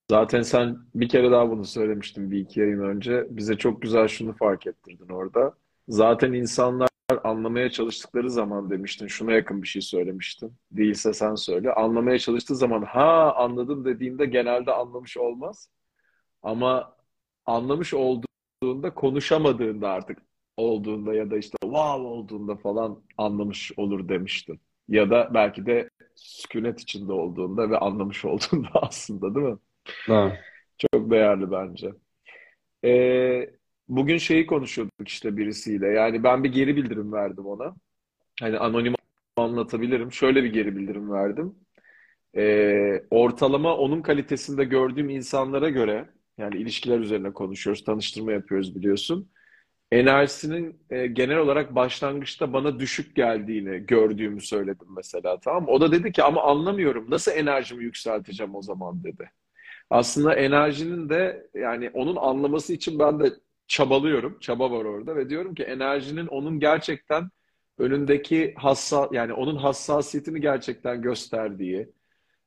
Zaten 0.10 0.42
sen 0.42 0.78
bir 0.96 1.10
kere 1.10 1.32
daha 1.32 1.50
bunu 1.50 1.66
söylemiştin 1.66 2.32
bir 2.32 2.40
iki 2.40 2.60
yayın 2.60 2.80
önce. 2.80 3.28
Bize 3.30 3.58
çok 3.58 3.82
güzel 3.82 4.08
şunu 4.08 4.34
fark 4.34 4.68
ettirdin 4.68 5.10
orada. 5.10 5.54
Zaten 5.90 6.34
insanlar 6.34 6.90
anlamaya 7.24 7.70
çalıştıkları 7.70 8.30
zaman 8.30 8.70
demiştin. 8.70 9.08
Şuna 9.08 9.34
yakın 9.34 9.62
bir 9.64 9.68
şey 9.68 9.82
söylemiştin. 9.82 10.54
Değilse 10.72 11.14
sen 11.14 11.36
söyle. 11.36 11.74
Anlamaya 11.74 12.20
çalıştığı 12.20 12.56
zaman 12.56 12.82
ha 12.82 13.34
anladım 13.36 13.86
dediğinde 13.86 14.26
genelde 14.26 14.72
anlamış 14.72 15.18
olmaz. 15.18 15.70
Ama 16.44 16.96
anlamış 17.46 17.94
olduğunda 17.94 18.94
konuşamadığında 18.96 19.90
artık 19.90 20.20
olduğunda 20.58 21.14
ya 21.14 21.32
da 21.32 21.38
işte 21.38 21.58
wow 21.62 22.08
olduğunda 22.08 22.56
falan 22.56 23.04
anlamış 23.18 23.72
olur 23.78 24.10
demiştin. 24.10 24.62
Ya 24.88 25.10
da 25.10 25.32
belki 25.34 25.66
de 25.66 25.90
sükunet 26.16 26.82
içinde 26.82 27.14
olduğunda 27.14 27.70
ve 27.70 27.78
anlamış 27.78 28.26
olduğunda 28.26 28.70
aslında 28.74 29.36
değil 29.36 29.48
mi? 29.48 29.58
Evet. 30.10 30.40
Çok 30.78 31.12
değerli 31.12 31.52
bence. 31.52 31.94
Ee, 32.86 33.50
bugün 33.90 34.18
şeyi 34.18 34.46
konuşuyorduk 34.48 35.08
işte 35.08 35.38
birisiyle. 35.38 35.88
Yani 35.88 36.24
ben 36.24 36.44
bir 36.44 36.52
geri 36.52 36.76
bildirim 36.76 37.14
verdim 37.14 37.46
ona. 37.46 37.76
Hani 38.42 38.58
anonim 38.58 38.96
anlatabilirim. 39.38 40.12
Şöyle 40.12 40.44
bir 40.44 40.54
geri 40.54 40.76
bildirim 40.76 41.12
verdim. 41.12 41.56
Ee, 42.38 43.04
ortalama 43.12 43.78
onun 43.78 44.02
kalitesinde 44.02 44.64
gördüğüm 44.66 45.10
insanlara 45.10 45.70
göre 45.70 46.10
yani 46.38 46.58
ilişkiler 46.58 47.00
üzerine 47.00 47.34
konuşuyoruz, 47.34 47.84
tanıştırma 47.84 48.32
yapıyoruz 48.32 48.76
biliyorsun 48.76 49.30
enerjisinin 49.92 50.80
e, 50.90 51.08
genel 51.08 51.38
olarak 51.38 51.76
başlangıçta 51.76 52.54
bana 52.54 52.80
düşük 52.80 53.16
geldiğini 53.16 53.86
gördüğümü 53.86 54.42
söyledim 54.42 54.88
mesela 54.96 55.40
tamam? 55.40 55.66
O 55.68 55.82
da 55.82 55.92
dedi 55.92 56.12
ki 56.12 56.24
ama 56.24 56.44
anlamıyorum 56.44 57.06
nasıl 57.10 57.32
enerjimi 57.32 57.84
yükselteceğim 57.84 58.56
o 58.56 58.62
zaman 58.62 59.04
dedi. 59.04 59.32
Aslında 59.90 60.36
enerjinin 60.36 61.10
de 61.10 61.50
yani 61.54 61.90
onun 61.94 62.16
anlaması 62.16 62.74
için 62.74 63.00
ben 63.00 63.20
de 63.20 63.34
çabalıyorum. 63.68 64.38
Çaba 64.40 64.72
var 64.72 64.86
orada 64.86 65.16
ve 65.16 65.30
diyorum 65.30 65.56
ki 65.56 65.64
enerjinin 65.64 66.28
onun 66.28 66.60
gerçekten 66.60 67.30
önündeki 67.78 68.54
hassa 68.58 69.10
yani 69.12 69.34
onun 69.34 69.56
hassasiyetini 69.56 70.42
gerçekten 70.42 71.02
gösterdiği, 71.02 71.94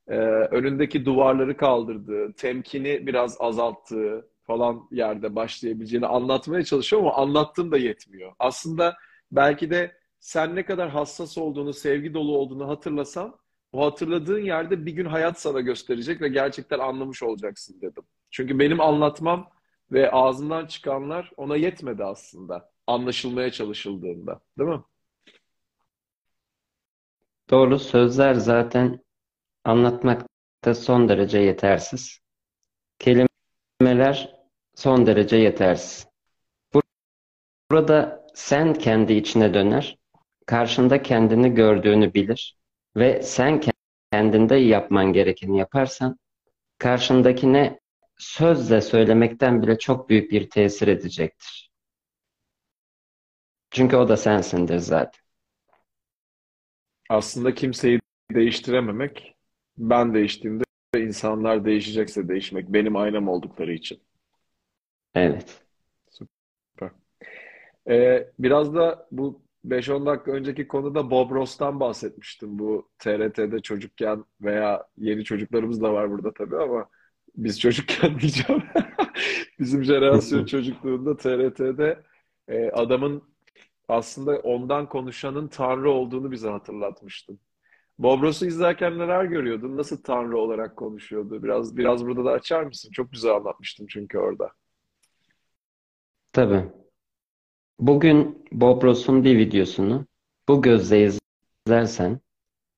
e, 0.08 0.16
önündeki 0.50 1.04
duvarları 1.04 1.56
kaldırdığı, 1.56 2.32
temkini 2.32 3.06
biraz 3.06 3.36
azalttığı, 3.40 4.30
falan 4.50 4.88
yerde 4.90 5.34
başlayabileceğini 5.36 6.06
anlatmaya 6.06 6.64
çalışıyorum 6.64 7.08
ama 7.08 7.16
anlattığım 7.16 7.72
da 7.72 7.78
yetmiyor. 7.78 8.32
Aslında 8.38 8.96
belki 9.32 9.70
de 9.70 9.92
sen 10.20 10.56
ne 10.56 10.64
kadar 10.64 10.90
hassas 10.90 11.38
olduğunu, 11.38 11.72
sevgi 11.72 12.14
dolu 12.14 12.38
olduğunu 12.38 12.68
hatırlasan 12.68 13.36
o 13.72 13.84
hatırladığın 13.86 14.40
yerde 14.40 14.86
bir 14.86 14.92
gün 14.92 15.04
hayat 15.04 15.40
sana 15.40 15.60
gösterecek 15.60 16.20
ve 16.20 16.28
gerçekten 16.28 16.78
anlamış 16.78 17.22
olacaksın 17.22 17.80
dedim. 17.80 18.02
Çünkü 18.30 18.58
benim 18.58 18.80
anlatmam 18.80 19.50
ve 19.92 20.10
ağzından 20.10 20.66
çıkanlar 20.66 21.32
ona 21.36 21.56
yetmedi 21.56 22.04
aslında 22.04 22.70
anlaşılmaya 22.86 23.50
çalışıldığında. 23.50 24.40
Değil 24.58 24.70
mi? 24.70 24.82
Doğru 27.50 27.78
sözler 27.78 28.34
zaten 28.34 29.04
anlatmakta 29.64 30.74
son 30.74 31.08
derece 31.08 31.38
yetersiz. 31.38 32.20
Kelimeler 32.98 34.36
son 34.74 35.06
derece 35.06 35.36
yetersiz. 35.36 36.06
Burada 37.70 38.26
sen 38.34 38.74
kendi 38.74 39.12
içine 39.12 39.54
döner, 39.54 39.98
karşında 40.46 41.02
kendini 41.02 41.54
gördüğünü 41.54 42.14
bilir 42.14 42.58
ve 42.96 43.22
sen 43.22 43.60
kendinde 44.12 44.56
yapman 44.56 45.12
gerekeni 45.12 45.58
yaparsan 45.58 46.18
karşındakine 46.78 47.79
sözle 48.20 48.80
söylemekten 48.80 49.62
bile 49.62 49.78
çok 49.78 50.08
büyük 50.08 50.32
bir 50.32 50.50
tesir 50.50 50.88
edecektir. 50.88 51.70
Çünkü 53.70 53.96
o 53.96 54.08
da 54.08 54.16
sensindir 54.16 54.78
zaten. 54.78 55.20
Aslında 57.08 57.54
kimseyi 57.54 58.00
değiştirememek, 58.34 59.36
ben 59.78 60.14
değiştiğimde 60.14 60.64
insanlar 60.96 61.64
değişecekse 61.64 62.28
değişmek, 62.28 62.68
benim 62.68 62.96
aynam 62.96 63.28
oldukları 63.28 63.72
için. 63.72 64.00
Evet. 65.14 65.62
Süper. 66.10 66.90
Ee, 67.88 68.28
biraz 68.38 68.74
da 68.74 69.08
bu 69.12 69.42
5-10 69.64 70.06
dakika 70.06 70.32
önceki 70.32 70.68
konuda 70.68 71.10
Bob 71.10 71.30
Ross'tan 71.30 71.80
bahsetmiştim. 71.80 72.58
Bu 72.58 72.90
TRT'de 72.98 73.62
çocukken 73.62 74.24
veya 74.40 74.86
yeni 74.98 75.24
çocuklarımız 75.24 75.82
da 75.82 75.92
var 75.92 76.10
burada 76.10 76.32
tabii 76.32 76.56
ama 76.56 76.88
biz 77.44 77.60
çocukken 77.60 78.20
diyeceğim. 78.20 78.62
Bizim 79.58 79.84
jenerasyon 79.84 80.46
çocukluğunda 80.46 81.16
TRT'de 81.16 82.02
e, 82.48 82.70
adamın 82.70 83.22
aslında 83.88 84.38
ondan 84.38 84.88
konuşanın 84.88 85.48
Tanrı 85.48 85.90
olduğunu 85.90 86.30
bize 86.30 86.48
hatırlatmıştı. 86.48 87.38
Bob 87.98 88.22
Ross'u 88.22 88.46
izlerken 88.46 88.98
neler 88.98 89.24
görüyordun? 89.24 89.76
Nasıl 89.76 90.02
Tanrı 90.02 90.38
olarak 90.38 90.76
konuşuyordu? 90.76 91.42
Biraz 91.42 91.76
biraz 91.76 92.06
burada 92.06 92.24
da 92.24 92.30
açar 92.30 92.62
mısın? 92.62 92.90
Çok 92.92 93.12
güzel 93.12 93.32
anlatmıştın 93.34 93.86
çünkü 93.86 94.18
orada. 94.18 94.52
Tabii. 96.32 96.64
Bugün 97.78 98.46
Bob 98.52 98.82
Ross'un 98.82 99.24
bir 99.24 99.38
videosunu 99.38 100.06
bu 100.48 100.62
gözle 100.62 101.12
izlersen 101.66 102.20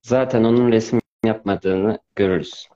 zaten 0.01 0.43
onun 0.43 0.71
resim 0.71 0.99
yapmadığını 1.25 1.99
görürüz. 2.15 2.72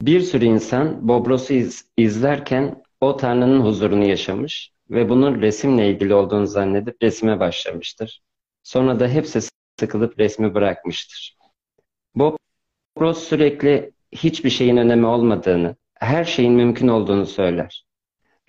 Bir 0.00 0.20
sürü 0.20 0.44
insan 0.44 1.08
Bob 1.08 1.26
Ross'u 1.26 1.54
iz- 1.54 1.84
izlerken 1.96 2.82
o 3.00 3.16
Tanrı'nın 3.16 3.60
huzurunu 3.60 4.04
yaşamış 4.04 4.72
ve 4.90 5.08
bunun 5.08 5.40
resimle 5.42 5.90
ilgili 5.90 6.14
olduğunu 6.14 6.46
zannedip 6.46 7.02
resime 7.02 7.40
başlamıştır. 7.40 8.22
Sonra 8.62 9.00
da 9.00 9.08
hepsi 9.08 9.40
sıkılıp 9.80 10.18
resmi 10.18 10.54
bırakmıştır. 10.54 11.36
Bob 12.16 12.36
Ross 13.00 13.24
sürekli 13.28 13.92
hiçbir 14.12 14.50
şeyin 14.50 14.78
önemi 14.78 15.06
olmadığını, 15.06 15.76
her 15.94 16.24
şeyin 16.24 16.54
mümkün 16.54 16.88
olduğunu 16.88 17.26
söyler. 17.26 17.86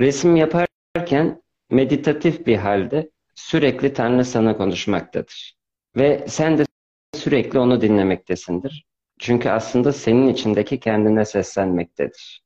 Resim 0.01 0.38
yaparken 0.38 1.44
meditatif 1.72 2.48
bir 2.48 2.58
halde 2.58 3.12
sürekli 3.36 3.94
Tanrı 3.94 4.25
sana 4.25 4.58
konuşmaktadır. 4.58 5.56
Ve 5.98 6.25
sen 6.30 6.60
de 6.60 6.66
sürekli 7.16 7.60
onu 7.60 7.82
dinlemektesindir. 7.82 8.87
Çünkü 9.19 9.50
aslında 9.50 9.93
senin 9.93 10.27
içindeki 10.27 10.79
kendine 10.79 11.25
seslenmektedir. 11.25 12.41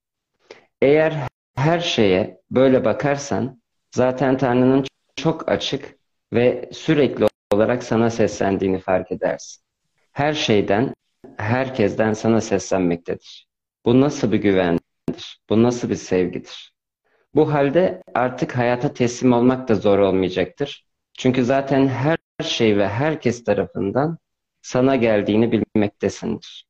Eğer 0.81 1.27
her 1.55 1.79
şeye 1.79 2.41
böyle 2.51 2.85
bakarsan 2.85 3.61
zaten 3.95 4.37
Tanrı'nın 4.37 4.85
çok 5.15 5.49
açık 5.49 5.95
ve 6.33 6.69
sürekli 6.73 7.27
olarak 7.51 7.83
sana 7.83 8.09
seslendiğini 8.09 8.79
fark 8.79 9.11
edersin. 9.11 9.63
Her 10.11 10.33
şeyden, 10.33 10.93
herkesten 11.37 12.13
sana 12.13 12.41
seslenmektedir. 12.41 13.47
Bu 13.85 14.01
nasıl 14.01 14.31
bir 14.31 14.37
güvendir? 14.37 15.39
Bu 15.49 15.63
nasıl 15.63 15.89
bir 15.89 15.95
sevgidir? 15.95 16.73
Bu 17.35 17.53
halde 17.53 18.01
artık 18.13 18.57
hayata 18.57 18.93
teslim 18.93 19.33
olmak 19.33 19.67
da 19.67 19.75
zor 19.75 19.99
olmayacaktır. 19.99 20.85
Çünkü 21.17 21.43
zaten 21.43 21.87
her 21.87 22.17
şey 22.43 22.77
ve 22.77 22.87
herkes 22.87 23.43
tarafından 23.43 24.17
sana 24.61 24.95
geldiğini 24.95 25.51
bilmektesindir. 25.51 26.65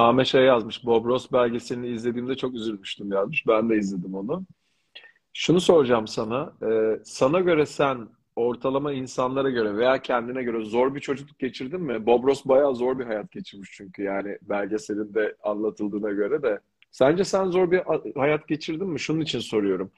Name 0.00 0.24
şey 0.24 0.42
yazmış. 0.42 0.84
Bob 0.86 1.04
Ross 1.04 1.32
belgeselini 1.32 1.88
izlediğimde 1.88 2.34
çok 2.34 2.54
üzülmüştüm 2.54 3.12
yazmış. 3.12 3.46
Ben 3.46 3.70
de 3.70 3.76
izledim 3.76 4.14
onu. 4.14 4.46
Şunu 5.32 5.60
soracağım 5.60 6.06
sana. 6.06 6.52
Ee, 6.62 7.00
sana 7.04 7.40
göre 7.40 7.66
sen 7.66 8.08
ortalama 8.36 8.92
insanlara 8.92 9.50
göre 9.50 9.76
veya 9.76 10.02
kendine 10.02 10.42
göre 10.42 10.64
zor 10.64 10.94
bir 10.94 11.00
çocukluk 11.00 11.38
geçirdin 11.38 11.80
mi? 11.80 12.06
Bob 12.06 12.24
Ross 12.24 12.44
bayağı 12.44 12.74
zor 12.74 12.98
bir 12.98 13.04
hayat 13.04 13.30
geçirmiş 13.30 13.70
çünkü 13.72 14.02
yani 14.02 14.38
belgeselinde 14.42 15.36
anlatıldığına 15.42 16.10
göre 16.10 16.42
de. 16.42 16.60
Sence 16.90 17.24
sen 17.24 17.44
zor 17.44 17.70
bir 17.70 17.82
hayat 18.16 18.48
geçirdin 18.48 18.88
mi? 18.88 19.00
Şunun 19.00 19.20
için 19.20 19.40
soruyorum. 19.40 19.90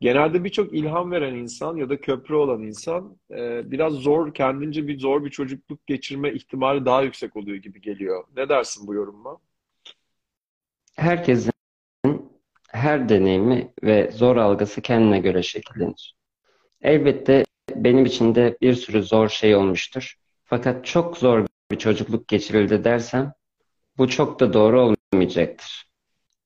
Genelde 0.00 0.44
birçok 0.44 0.74
ilham 0.74 1.10
veren 1.10 1.34
insan 1.34 1.76
ya 1.76 1.88
da 1.88 2.00
köprü 2.00 2.34
olan 2.34 2.62
insan 2.62 3.16
e, 3.30 3.70
biraz 3.70 3.92
zor, 3.92 4.34
kendince 4.34 4.88
bir 4.88 4.98
zor 4.98 5.24
bir 5.24 5.30
çocukluk 5.30 5.86
geçirme 5.86 6.32
ihtimali 6.32 6.84
daha 6.84 7.02
yüksek 7.02 7.36
oluyor 7.36 7.56
gibi 7.56 7.80
geliyor. 7.80 8.24
Ne 8.36 8.48
dersin 8.48 8.86
bu 8.86 8.94
yorumma? 8.94 9.38
Herkesin 10.96 11.52
her 12.68 13.08
deneyimi 13.08 13.72
ve 13.82 14.10
zor 14.10 14.36
algısı 14.36 14.80
kendine 14.80 15.18
göre 15.18 15.42
şekillenir. 15.42 16.16
Elbette 16.82 17.44
benim 17.74 18.04
için 18.04 18.34
de 18.34 18.58
bir 18.60 18.74
sürü 18.74 19.02
zor 19.02 19.28
şey 19.28 19.56
olmuştur. 19.56 20.14
Fakat 20.44 20.84
çok 20.84 21.18
zor 21.18 21.46
bir 21.70 21.78
çocukluk 21.78 22.28
geçirildi 22.28 22.84
dersem 22.84 23.32
bu 23.98 24.08
çok 24.08 24.40
da 24.40 24.52
doğru 24.52 24.94
olmayacaktır. 25.12 25.90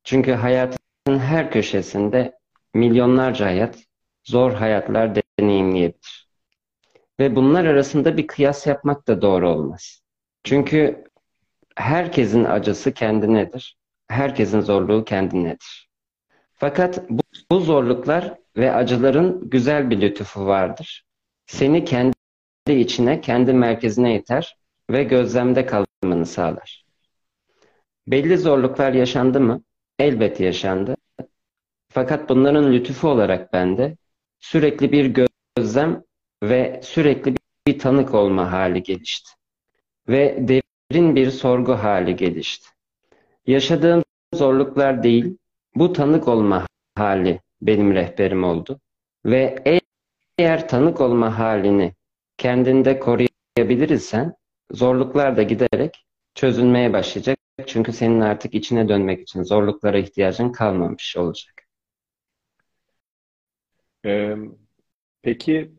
Çünkü 0.05 0.33
hayatın 0.33 1.19
her 1.19 1.51
köşesinde 1.51 2.39
milyonlarca 2.75 3.47
hayat, 3.47 3.79
zor 4.25 4.53
hayatlar 4.53 5.23
deneyimleyebilir. 5.39 6.29
Ve 7.21 7.37
bunlar 7.37 7.65
arasında 7.65 8.17
bir 8.17 8.27
kıyas 8.27 8.67
yapmak 8.67 9.09
da 9.09 9.23
doğru 9.23 9.49
olmaz. 9.49 10.03
Çünkü 10.45 11.05
herkesin 11.77 12.45
acısı 12.45 12.95
kendinedir. 12.95 13.77
Herkesin 14.09 14.61
zorluğu 14.61 15.05
kendinedir. 15.05 15.91
Fakat 16.55 17.11
bu, 17.11 17.23
bu 17.51 17.61
zorluklar 17.61 18.35
ve 18.57 18.73
acıların 18.73 19.51
güzel 19.51 19.91
bir 19.91 20.01
lütufu 20.01 20.47
vardır. 20.47 21.05
Seni 21.47 21.85
kendi 21.85 22.15
içine, 22.69 23.21
kendi 23.21 23.53
merkezine 23.53 24.17
iter 24.17 24.57
ve 24.91 25.05
gözlemde 25.05 25.67
kalmanı 25.67 26.27
sağlar. 26.27 26.85
Belli 28.07 28.39
zorluklar 28.39 28.93
yaşandı 28.93 29.41
mı? 29.41 29.63
Elbet 29.99 30.41
yaşandı. 30.41 30.97
Fakat 31.95 32.29
bunların 32.29 32.73
lütufu 32.73 33.09
olarak 33.09 33.53
bende 33.53 33.97
sürekli 34.41 34.93
bir 34.93 35.27
gözlem 35.57 36.03
ve 36.43 36.81
sürekli 36.85 37.35
bir 37.67 37.79
tanık 37.79 38.15
olma 38.15 38.53
hali 38.53 38.83
gelişti. 38.83 39.31
Ve 40.09 40.49
derin 40.49 41.17
bir 41.17 41.31
sorgu 41.31 41.73
hali 41.73 42.17
gelişti. 42.17 42.69
Yaşadığım 43.47 44.03
zorluklar 44.35 45.03
değil, 45.03 45.39
bu 45.75 45.93
tanık 45.93 46.29
olma 46.29 46.67
hali 46.95 47.41
benim 47.63 47.95
rehberim 47.95 48.45
oldu. 48.45 48.81
Ve 49.25 49.63
eğer 50.39 50.69
tanık 50.69 51.01
olma 51.01 51.39
halini 51.39 51.93
kendinde 52.39 52.99
koruyabilirsen 52.99 54.35
zorluklar 54.71 55.37
da 55.37 55.43
giderek 55.43 56.05
çözülmeye 56.35 56.93
başlayacak. 56.93 57.39
Çünkü 57.67 57.93
senin 57.93 58.21
artık 58.21 58.55
içine 58.55 58.89
dönmek 58.89 59.21
için 59.21 59.43
zorluklara 59.43 59.99
ihtiyacın 59.99 60.53
kalmamış 60.53 61.17
olacak. 61.17 61.52
Ee, 64.05 64.37
peki 65.23 65.73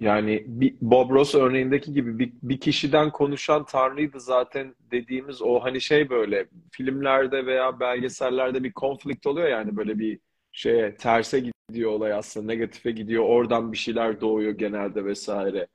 yani 0.00 0.44
bir 0.46 0.76
Bob 0.80 1.10
Ross 1.10 1.34
örneğindeki 1.34 1.92
gibi 1.92 2.18
bir, 2.18 2.32
bir 2.42 2.60
kişiden 2.60 3.10
konuşan 3.10 3.64
Tanrı'ydı 3.64 4.20
zaten 4.20 4.74
dediğimiz 4.90 5.42
o 5.42 5.60
hani 5.60 5.80
şey 5.80 6.10
böyle 6.10 6.48
filmlerde 6.72 7.46
veya 7.46 7.80
belgesellerde 7.80 8.64
bir 8.64 8.72
konflikt 8.72 9.26
oluyor 9.26 9.48
yani 9.48 9.76
böyle 9.76 9.98
bir 9.98 10.18
şeye 10.52 10.96
terse 10.96 11.40
gidiyor 11.68 11.90
olay 11.90 12.12
aslında 12.12 12.46
negatife 12.46 12.90
gidiyor 12.90 13.24
oradan 13.24 13.72
bir 13.72 13.76
şeyler 13.76 14.20
doğuyor 14.20 14.52
genelde 14.52 15.04
vesaire. 15.04 15.66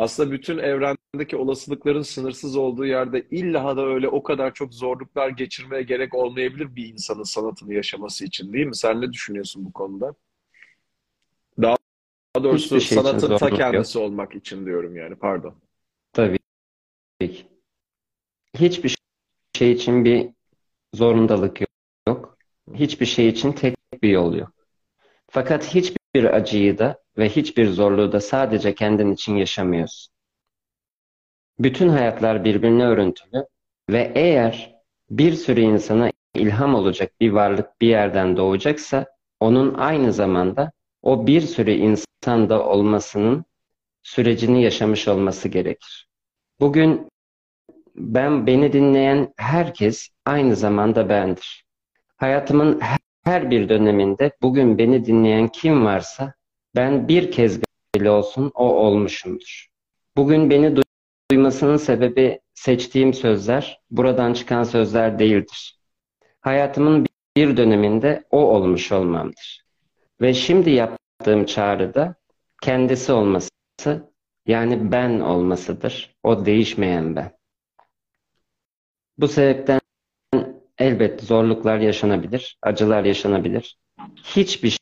Aslında 0.00 0.30
bütün 0.30 0.58
evrendeki 0.58 1.36
olasılıkların 1.36 2.02
sınırsız 2.02 2.56
olduğu 2.56 2.86
yerde 2.86 3.26
illa 3.30 3.76
da 3.76 3.86
öyle 3.86 4.08
o 4.08 4.22
kadar 4.22 4.54
çok 4.54 4.74
zorluklar 4.74 5.28
geçirmeye 5.28 5.82
gerek 5.82 6.14
olmayabilir 6.14 6.76
bir 6.76 6.88
insanın 6.88 7.22
sanatını 7.22 7.74
yaşaması 7.74 8.24
için 8.24 8.52
değil 8.52 8.66
mi? 8.66 8.76
Sen 8.76 9.00
ne 9.00 9.12
düşünüyorsun 9.12 9.64
bu 9.64 9.72
konuda? 9.72 10.14
Daha 11.62 11.76
doğrusu 12.34 12.76
Hiçbir 12.76 12.80
şey 12.80 12.98
sanatın 12.98 13.28
ta 13.28 13.38
zorluk 13.38 13.42
yok. 13.42 13.58
kendisi 13.58 13.98
olmak 13.98 14.34
için 14.34 14.66
diyorum 14.66 14.96
yani 14.96 15.14
pardon. 15.14 15.54
Tabii. 16.12 16.38
Hiçbir 18.58 18.96
şey 19.56 19.72
için 19.72 20.04
bir 20.04 20.28
zorundalık 20.94 21.60
yok. 22.08 22.38
Hiçbir 22.74 23.06
şey 23.06 23.28
için 23.28 23.52
tek 23.52 23.76
bir 24.02 24.08
yol 24.08 24.34
yok. 24.34 24.52
Fakat 25.30 25.74
hiçbir 25.74 26.24
acıyı 26.24 26.78
da 26.78 27.02
ve 27.18 27.28
hiçbir 27.28 27.68
zorluğu 27.68 28.12
da 28.12 28.20
sadece 28.20 28.74
kendin 28.74 29.12
için 29.12 29.36
yaşamıyorsun. 29.36 30.12
Bütün 31.58 31.88
hayatlar 31.88 32.44
birbirine 32.44 32.84
örüntülü 32.84 33.46
ve 33.90 34.12
eğer 34.14 34.76
bir 35.10 35.32
sürü 35.32 35.60
insana 35.60 36.10
ilham 36.34 36.74
olacak 36.74 37.12
bir 37.20 37.30
varlık 37.30 37.80
bir 37.80 37.88
yerden 37.88 38.36
doğacaksa 38.36 39.06
onun 39.40 39.74
aynı 39.74 40.12
zamanda 40.12 40.72
o 41.02 41.26
bir 41.26 41.40
sürü 41.40 41.70
insanda 41.70 42.66
olmasının 42.66 43.44
sürecini 44.02 44.62
yaşamış 44.62 45.08
olması 45.08 45.48
gerekir. 45.48 46.08
Bugün 46.60 47.08
ben 47.94 48.46
beni 48.46 48.72
dinleyen 48.72 49.32
herkes 49.36 50.08
aynı 50.26 50.56
zamanda 50.56 51.08
bendir. 51.08 51.64
Hayatımın 52.16 52.80
her 53.24 53.50
bir 53.50 53.68
döneminde 53.68 54.36
bugün 54.42 54.78
beni 54.78 55.04
dinleyen 55.04 55.48
kim 55.48 55.84
varsa 55.84 56.34
ben 56.76 57.08
bir 57.08 57.32
kez 57.32 57.60
bile 57.94 58.10
olsun 58.10 58.52
o 58.54 58.64
olmuşumdur. 58.64 59.66
Bugün 60.16 60.50
beni 60.50 60.82
duymasının 61.30 61.76
sebebi 61.76 62.40
seçtiğim 62.54 63.14
sözler, 63.14 63.80
buradan 63.90 64.32
çıkan 64.32 64.64
sözler 64.64 65.18
değildir. 65.18 65.78
Hayatımın 66.40 67.06
bir 67.36 67.56
döneminde 67.56 68.24
o 68.30 68.38
olmuş 68.38 68.92
olmamdır. 68.92 69.64
Ve 70.20 70.34
şimdi 70.34 70.70
yaptığım 70.70 71.44
çağrıda 71.44 72.14
kendisi 72.62 73.12
olması, 73.12 73.50
yani 74.46 74.92
ben 74.92 75.20
olmasıdır. 75.20 76.16
O 76.22 76.46
değişmeyen 76.46 77.16
ben. 77.16 77.32
Bu 79.18 79.28
sebepten 79.28 79.80
elbet 80.78 81.22
zorluklar 81.22 81.78
yaşanabilir, 81.78 82.58
acılar 82.62 83.04
yaşanabilir. 83.04 83.78
Hiçbir 84.24 84.78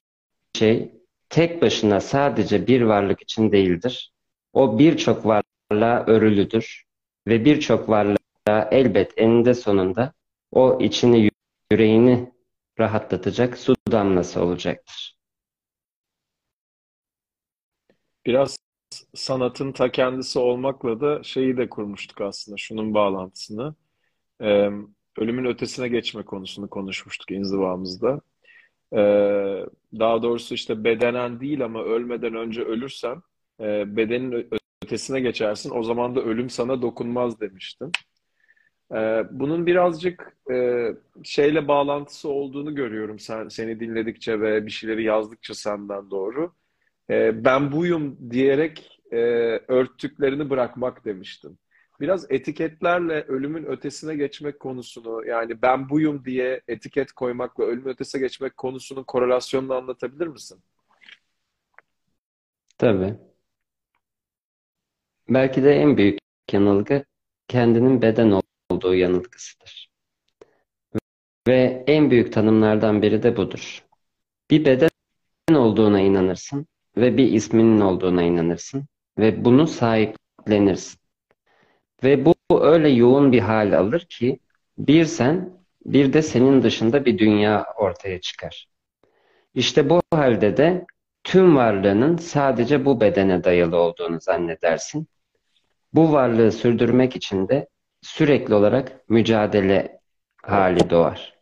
şey 0.54 0.97
tek 1.30 1.62
başına 1.62 2.00
sadece 2.00 2.66
bir 2.66 2.82
varlık 2.82 3.22
için 3.22 3.52
değildir. 3.52 4.12
O 4.52 4.78
birçok 4.78 5.26
varlığa 5.26 6.04
örülüdür 6.06 6.84
ve 7.28 7.44
birçok 7.44 7.88
varlığa 7.88 8.68
elbet 8.70 9.12
eninde 9.16 9.54
sonunda 9.54 10.12
o 10.52 10.78
içini 10.80 11.30
yüreğini 11.70 12.32
rahatlatacak 12.78 13.58
su 13.58 13.74
damlası 13.92 14.42
olacaktır. 14.42 15.18
Biraz 18.26 18.58
sanatın 19.14 19.72
ta 19.72 19.92
kendisi 19.92 20.38
olmakla 20.38 21.00
da 21.00 21.22
şeyi 21.22 21.56
de 21.56 21.68
kurmuştuk 21.68 22.20
aslında 22.20 22.56
şunun 22.56 22.94
bağlantısını. 22.94 23.74
Ee, 24.40 24.70
ölümün 25.18 25.44
ötesine 25.44 25.88
geçme 25.88 26.24
konusunu 26.24 26.70
konuşmuştuk 26.70 27.30
inzivamızda. 27.30 28.20
Ee, 28.92 29.66
daha 29.98 30.22
doğrusu 30.22 30.54
işte 30.54 30.84
bedenen 30.84 31.40
değil 31.40 31.64
ama 31.64 31.82
ölmeden 31.84 32.34
önce 32.34 32.62
ölürsen 32.62 33.22
e, 33.60 33.96
bedenin 33.96 34.48
ötesine 34.82 35.20
geçersin. 35.20 35.70
O 35.74 35.82
zaman 35.82 36.16
da 36.16 36.20
ölüm 36.22 36.50
sana 36.50 36.82
dokunmaz 36.82 37.40
demiştim. 37.40 37.90
Ee, 38.94 39.24
bunun 39.30 39.66
birazcık 39.66 40.36
e, 40.52 40.86
şeyle 41.24 41.68
bağlantısı 41.68 42.28
olduğunu 42.28 42.74
görüyorum 42.74 43.18
sen 43.18 43.48
seni 43.48 43.80
dinledikçe 43.80 44.40
ve 44.40 44.66
bir 44.66 44.70
şeyleri 44.70 45.04
yazdıkça 45.04 45.54
senden 45.54 46.10
doğru. 46.10 46.52
Ee, 47.10 47.44
ben 47.44 47.72
buyum 47.72 48.30
diyerek 48.30 49.00
e, 49.12 49.16
örttüklerini 49.68 50.50
bırakmak 50.50 51.04
demiştin. 51.04 51.58
Biraz 52.00 52.30
etiketlerle 52.30 53.22
ölümün 53.22 53.64
ötesine 53.64 54.14
geçmek 54.14 54.60
konusunu 54.60 55.26
yani 55.26 55.62
ben 55.62 55.88
buyum 55.88 56.24
diye 56.24 56.60
etiket 56.68 57.12
koymakla 57.12 57.64
ölümün 57.64 57.90
ötesine 57.90 58.20
geçmek 58.20 58.56
konusunun 58.56 59.04
korelasyonunu 59.04 59.74
anlatabilir 59.74 60.26
misin? 60.26 60.60
Tabii. 62.78 63.14
Belki 65.28 65.62
de 65.62 65.72
en 65.72 65.96
büyük 65.96 66.18
yanılgı 66.52 67.04
kendinin 67.48 68.02
beden 68.02 68.40
olduğu 68.70 68.94
yanılgısıdır. 68.94 69.90
Ve 71.48 71.84
en 71.86 72.10
büyük 72.10 72.32
tanımlardan 72.32 73.02
biri 73.02 73.22
de 73.22 73.36
budur. 73.36 73.84
Bir 74.50 74.64
beden 74.64 74.90
olduğuna 75.54 76.00
inanırsın 76.00 76.66
ve 76.96 77.16
bir 77.16 77.32
isminin 77.32 77.80
olduğuna 77.80 78.22
inanırsın 78.22 78.86
ve 79.18 79.44
bunu 79.44 79.66
sahiplenirsin. 79.66 81.07
Ve 82.04 82.24
bu 82.24 82.34
öyle 82.50 82.88
yoğun 82.88 83.32
bir 83.32 83.40
hal 83.40 83.78
alır 83.78 84.00
ki 84.00 84.38
bir 84.78 85.04
sen 85.04 85.58
bir 85.84 86.12
de 86.12 86.22
senin 86.22 86.62
dışında 86.62 87.04
bir 87.04 87.18
dünya 87.18 87.66
ortaya 87.76 88.20
çıkar. 88.20 88.68
İşte 89.54 89.90
bu 89.90 90.02
halde 90.10 90.56
de 90.56 90.86
tüm 91.24 91.56
varlığının 91.56 92.16
sadece 92.16 92.84
bu 92.84 93.00
bedene 93.00 93.44
dayalı 93.44 93.76
olduğunu 93.76 94.20
zannedersin. 94.20 95.08
Bu 95.92 96.12
varlığı 96.12 96.52
sürdürmek 96.52 97.16
için 97.16 97.48
de 97.48 97.68
sürekli 98.02 98.54
olarak 98.54 99.10
mücadele 99.10 100.00
hali 100.42 100.90
doğar. 100.90 101.38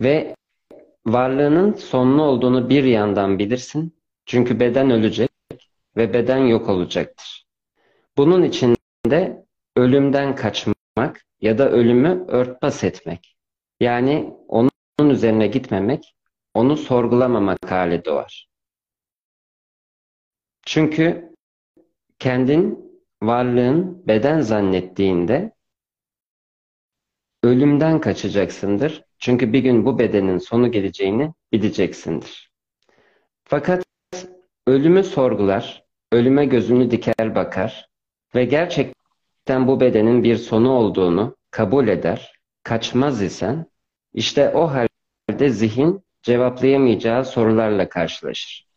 Ve 0.00 0.34
varlığının 1.06 1.72
sonlu 1.72 2.22
olduğunu 2.22 2.68
bir 2.68 2.84
yandan 2.84 3.38
bilirsin. 3.38 3.96
Çünkü 4.26 4.60
beden 4.60 4.90
ölecek 4.90 5.30
ve 5.96 6.12
beden 6.12 6.38
yok 6.38 6.68
olacaktır. 6.68 7.46
Bunun 8.16 8.42
için 8.42 8.76
de 9.06 9.45
ölümden 9.76 10.34
kaçmak 10.34 11.24
ya 11.40 11.58
da 11.58 11.70
ölümü 11.70 12.24
örtbas 12.28 12.84
etmek. 12.84 13.36
Yani 13.80 14.34
onun 14.48 15.10
üzerine 15.10 15.46
gitmemek, 15.46 16.16
onu 16.54 16.76
sorgulamamak 16.76 17.70
hali 17.70 18.04
doğar. 18.04 18.48
Çünkü 20.66 21.32
kendin 22.18 22.86
varlığın 23.22 24.06
beden 24.06 24.40
zannettiğinde 24.40 25.52
ölümden 27.42 28.00
kaçacaksındır. 28.00 29.04
Çünkü 29.18 29.52
bir 29.52 29.58
gün 29.58 29.86
bu 29.86 29.98
bedenin 29.98 30.38
sonu 30.38 30.72
geleceğini 30.72 31.32
bileceksindir. 31.52 32.50
Fakat 33.44 33.84
ölümü 34.66 35.04
sorgular, 35.04 35.84
ölüme 36.12 36.46
gözünü 36.46 36.90
diker 36.90 37.34
bakar 37.34 37.88
ve 38.34 38.44
gerçekten 38.44 39.05
bu 39.48 39.80
bedenin 39.80 40.22
bir 40.22 40.36
sonu 40.36 40.70
olduğunu 40.70 41.36
kabul 41.50 41.88
eder, 41.88 42.32
kaçmaz 42.62 43.22
isen, 43.22 43.66
işte 44.14 44.50
o 44.50 44.70
halde 44.70 45.48
zihin 45.48 46.04
cevaplayamayacağı 46.22 47.24
sorularla 47.24 47.88
karşılaşır. 47.88 48.68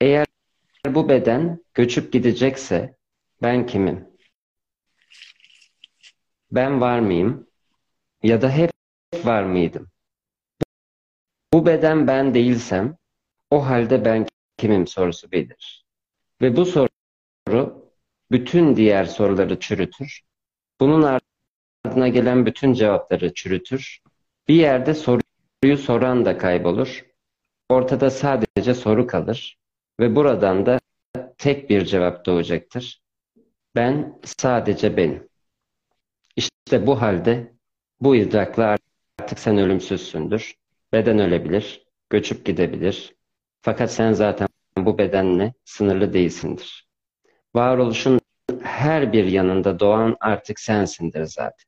Eğer 0.00 0.26
bu 0.86 1.08
beden 1.08 1.64
göçüp 1.74 2.12
gidecekse 2.12 2.96
ben 3.42 3.66
kimim? 3.66 4.08
Ben 6.52 6.80
var 6.80 6.98
mıyım? 6.98 7.46
Ya 8.22 8.42
da 8.42 8.50
hep 8.50 8.70
var 9.24 9.42
mıydım? 9.42 9.88
Bu 11.52 11.66
beden 11.66 12.06
ben 12.06 12.34
değilsem 12.34 12.96
o 13.50 13.66
halde 13.66 14.04
ben 14.04 14.26
kimim 14.56 14.86
sorusu 14.86 15.32
belir. 15.32 15.84
Ve 16.42 16.56
bu 16.56 16.64
soru 16.66 17.83
bütün 18.34 18.76
diğer 18.76 19.04
soruları 19.04 19.60
çürütür. 19.60 20.20
Bunun 20.80 21.20
ardına 21.84 22.08
gelen 22.08 22.46
bütün 22.46 22.72
cevapları 22.72 23.34
çürütür. 23.34 23.98
Bir 24.48 24.54
yerde 24.54 24.94
soruyu 24.94 25.78
soran 25.78 26.24
da 26.24 26.38
kaybolur. 26.38 27.06
Ortada 27.68 28.10
sadece 28.10 28.74
soru 28.74 29.06
kalır 29.06 29.58
ve 30.00 30.16
buradan 30.16 30.66
da 30.66 30.80
tek 31.38 31.70
bir 31.70 31.84
cevap 31.84 32.26
doğacaktır. 32.26 33.02
Ben 33.74 34.20
sadece 34.24 34.96
benim. 34.96 35.28
İşte 36.36 36.86
bu 36.86 37.02
halde 37.02 37.52
bu 38.00 38.16
idrakla 38.16 38.76
artık 39.20 39.38
sen 39.38 39.58
ölümsüzsündür. 39.58 40.54
Beden 40.92 41.18
ölebilir, 41.18 41.86
göçüp 42.10 42.46
gidebilir. 42.46 43.14
Fakat 43.62 43.92
sen 43.92 44.12
zaten 44.12 44.48
bu 44.78 44.98
bedenle 44.98 45.54
sınırlı 45.64 46.12
değilsindir. 46.12 46.88
Varoluşun 47.54 48.20
her 48.84 49.12
bir 49.12 49.24
yanında 49.24 49.80
doğan 49.80 50.16
artık 50.20 50.60
sensindir 50.60 51.24
zaten. 51.24 51.66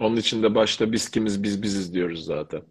Onun 0.00 0.16
için 0.16 0.42
de 0.42 0.54
başta 0.54 0.92
biz 0.92 1.10
kimiz 1.10 1.42
biz 1.42 1.62
biziz 1.62 1.94
diyoruz 1.94 2.24
zaten. 2.24 2.62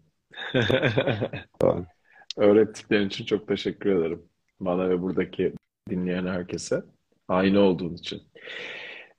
Doğru. 1.62 1.86
Öğrettiklerin 2.36 3.08
için 3.08 3.24
çok 3.24 3.48
teşekkür 3.48 3.96
ederim. 3.96 4.22
Bana 4.60 4.90
ve 4.90 5.02
buradaki 5.02 5.54
dinleyen 5.90 6.26
herkese. 6.26 6.82
Aynı 7.28 7.60
olduğun 7.60 7.94
için. 7.94 8.22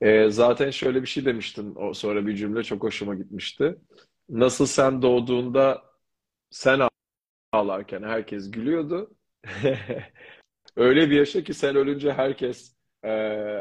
Ee, 0.01 0.29
zaten 0.29 0.69
şöyle 0.69 1.01
bir 1.01 1.07
şey 1.07 1.25
demiştin. 1.25 1.75
O 1.75 1.93
sonra 1.93 2.27
bir 2.27 2.35
cümle 2.35 2.63
çok 2.63 2.83
hoşuma 2.83 3.15
gitmişti. 3.15 3.75
Nasıl 4.29 4.65
sen 4.65 5.01
doğduğunda 5.01 5.83
sen 6.51 6.79
ağlarken 7.51 8.03
herkes 8.03 8.51
gülüyordu. 8.51 9.15
Öyle 10.75 11.09
bir 11.09 11.15
yaşa 11.15 11.43
ki 11.43 11.53
sen 11.53 11.75
ölünce 11.75 12.13
herkes 12.13 12.75
e, 13.03 13.11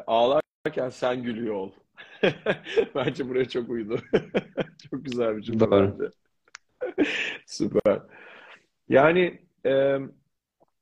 ağlarken 0.06 0.88
sen 0.90 1.22
gülüyor 1.22 1.54
ol. 1.54 1.72
Bence 2.94 3.28
buraya 3.28 3.48
çok 3.48 3.68
uydu. 3.68 4.00
çok 4.90 5.04
güzel 5.04 5.36
bir 5.36 5.42
cümle 5.42 5.60
Doğru. 5.60 5.98
bence. 5.98 6.10
Süper. 7.46 8.02
Yani 8.88 9.40
e, 9.66 9.98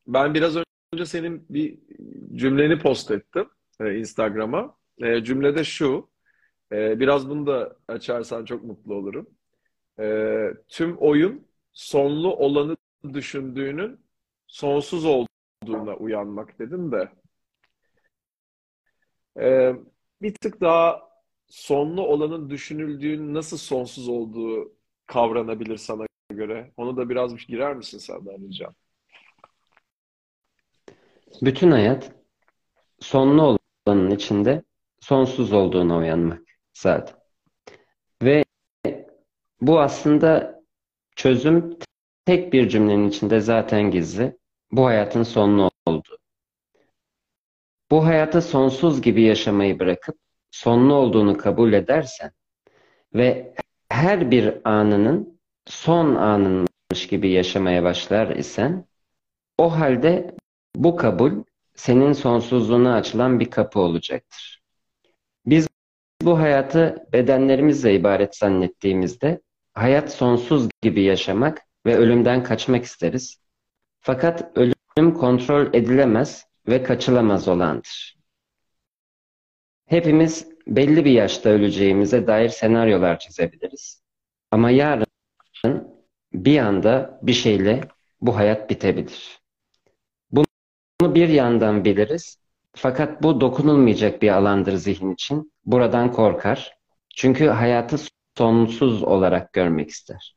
ben 0.07 0.35
biraz 0.35 0.57
önce 0.93 1.07
senin 1.07 1.47
bir 1.51 1.79
cümleni 2.35 2.79
post 2.79 3.11
ettim 3.11 3.49
e, 3.81 3.99
Instagram'a. 3.99 4.77
E, 5.03 5.25
cümlede 5.25 5.65
şu, 5.65 6.11
e, 6.73 7.01
biraz 7.01 7.29
bunu 7.29 7.47
da 7.47 7.77
açarsan 7.89 8.45
çok 8.45 8.65
mutlu 8.65 8.95
olurum. 8.95 9.27
E, 10.01 10.07
tüm 10.69 10.97
oyun 10.97 11.47
sonlu 11.73 12.37
olanı 12.37 12.77
düşündüğünün 13.13 14.01
sonsuz 14.47 15.05
olduğuna 15.05 15.97
uyanmak 15.97 16.59
dedim 16.59 16.93
de. 16.93 17.09
E, 19.41 19.73
bir 20.23 20.35
tık 20.35 20.61
daha 20.61 21.11
sonlu 21.47 22.03
olanın 22.03 22.51
düşünüldüğün 22.51 23.35
nasıl 23.35 23.57
sonsuz 23.57 24.09
olduğu 24.09 24.73
kavranabilir 25.07 25.77
sana 25.77 26.07
göre? 26.31 26.73
Onu 26.77 26.97
da 26.97 27.09
biraz 27.09 27.37
bir 27.37 27.47
girer 27.49 27.77
misin 27.77 27.99
senden 27.99 28.49
ricam? 28.49 28.75
Bütün 31.43 31.71
hayat 31.71 32.13
sonlu 33.01 33.59
olanın 33.87 34.11
içinde 34.11 34.63
sonsuz 35.01 35.53
olduğuna 35.53 35.99
uyanmak 35.99 36.43
zaten. 36.75 37.17
Ve 38.23 38.45
bu 39.61 39.81
aslında 39.81 40.61
çözüm 41.17 41.79
tek 42.25 42.53
bir 42.53 42.69
cümlenin 42.69 43.09
içinde 43.09 43.41
zaten 43.41 43.91
gizli. 43.91 44.39
Bu 44.73 44.87
hayatın 44.87 45.23
sonlu 45.23 45.71
olduğu. 45.87 46.20
Bu 47.91 48.07
hayatı 48.07 48.43
sonsuz 48.43 49.03
gibi 49.03 49.23
yaşamayı 49.23 49.79
bırakıp 49.79 50.17
sonlu 50.51 50.95
olduğunu 50.95 51.37
kabul 51.37 51.73
edersen 51.73 52.33
ve 53.15 53.55
her 53.89 54.31
bir 54.31 54.55
anının 54.65 55.41
son 55.67 56.15
anınmış 56.15 57.07
gibi 57.11 57.31
yaşamaya 57.31 57.85
başlar 57.85 58.37
isen 58.37 58.85
o 59.59 59.79
halde 59.79 60.37
bu 60.77 60.97
kabul 60.97 61.33
senin 61.75 62.13
sonsuzluğuna 62.13 62.95
açılan 62.95 63.41
bir 63.41 63.51
kapı 63.51 63.81
olacaktır. 63.81 64.63
Biz 65.47 65.69
bu 66.23 66.39
hayatı 66.39 67.07
bedenlerimizle 67.13 67.95
ibaret 67.95 68.37
zannettiğimizde 68.37 69.41
hayat 69.75 70.13
sonsuz 70.13 70.69
gibi 70.83 71.03
yaşamak 71.03 71.63
ve 71.87 71.97
ölümden 71.97 72.43
kaçmak 72.43 72.85
isteriz. 72.85 73.41
Fakat 74.01 74.59
ölüm 74.59 75.15
kontrol 75.15 75.75
edilemez 75.75 76.50
ve 76.69 76.83
kaçılamaz 76.83 77.49
olandır. 77.49 78.17
Hepimiz 79.87 80.49
belli 80.67 81.05
bir 81.05 81.11
yaşta 81.11 81.51
öleceğimize 81.51 82.27
dair 82.27 82.49
senaryolar 82.49 83.19
çizebiliriz. 83.19 84.03
Ama 84.51 84.71
yarın 84.71 85.07
bir 86.33 86.59
anda 86.59 87.21
bir 87.23 87.33
şeyle 87.33 87.81
bu 88.21 88.37
hayat 88.37 88.71
bitebilir. 88.71 89.41
Bunu 90.31 91.15
bir 91.15 91.29
yandan 91.29 91.85
biliriz. 91.85 92.39
Fakat 92.73 93.23
bu 93.23 93.41
dokunulmayacak 93.41 94.23
bir 94.23 94.29
alandır 94.29 94.75
zihin 94.75 95.13
için. 95.13 95.53
Buradan 95.65 96.13
korkar. 96.13 96.79
Çünkü 97.17 97.47
hayatı 97.47 97.97
sonsuz 98.39 99.03
olarak 99.03 99.53
görmek 99.53 99.91
ister. 99.91 100.37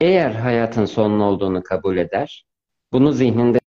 Eğer 0.00 0.30
hayatın 0.30 0.84
sonlu 0.84 1.24
olduğunu 1.24 1.62
kabul 1.62 1.96
eder, 1.96 2.46
bunu 2.92 3.12
zihninde 3.12 3.60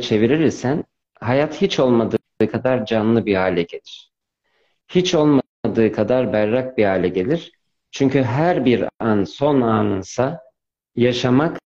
çevirir 0.00 0.40
isen 0.40 0.84
hayat 1.20 1.62
hiç 1.62 1.80
olmadığı 1.80 2.18
kadar 2.52 2.86
canlı 2.86 3.26
bir 3.26 3.34
hale 3.34 3.62
gelir. 3.62 4.12
Hiç 4.88 5.14
olmadığı 5.14 5.92
kadar 5.92 6.32
berrak 6.32 6.78
bir 6.78 6.84
hale 6.84 7.08
gelir. 7.08 7.52
Çünkü 7.90 8.22
her 8.22 8.64
bir 8.64 8.84
an 8.98 9.24
son 9.24 9.60
anınsa 9.60 10.40
yaşamak 10.96 11.60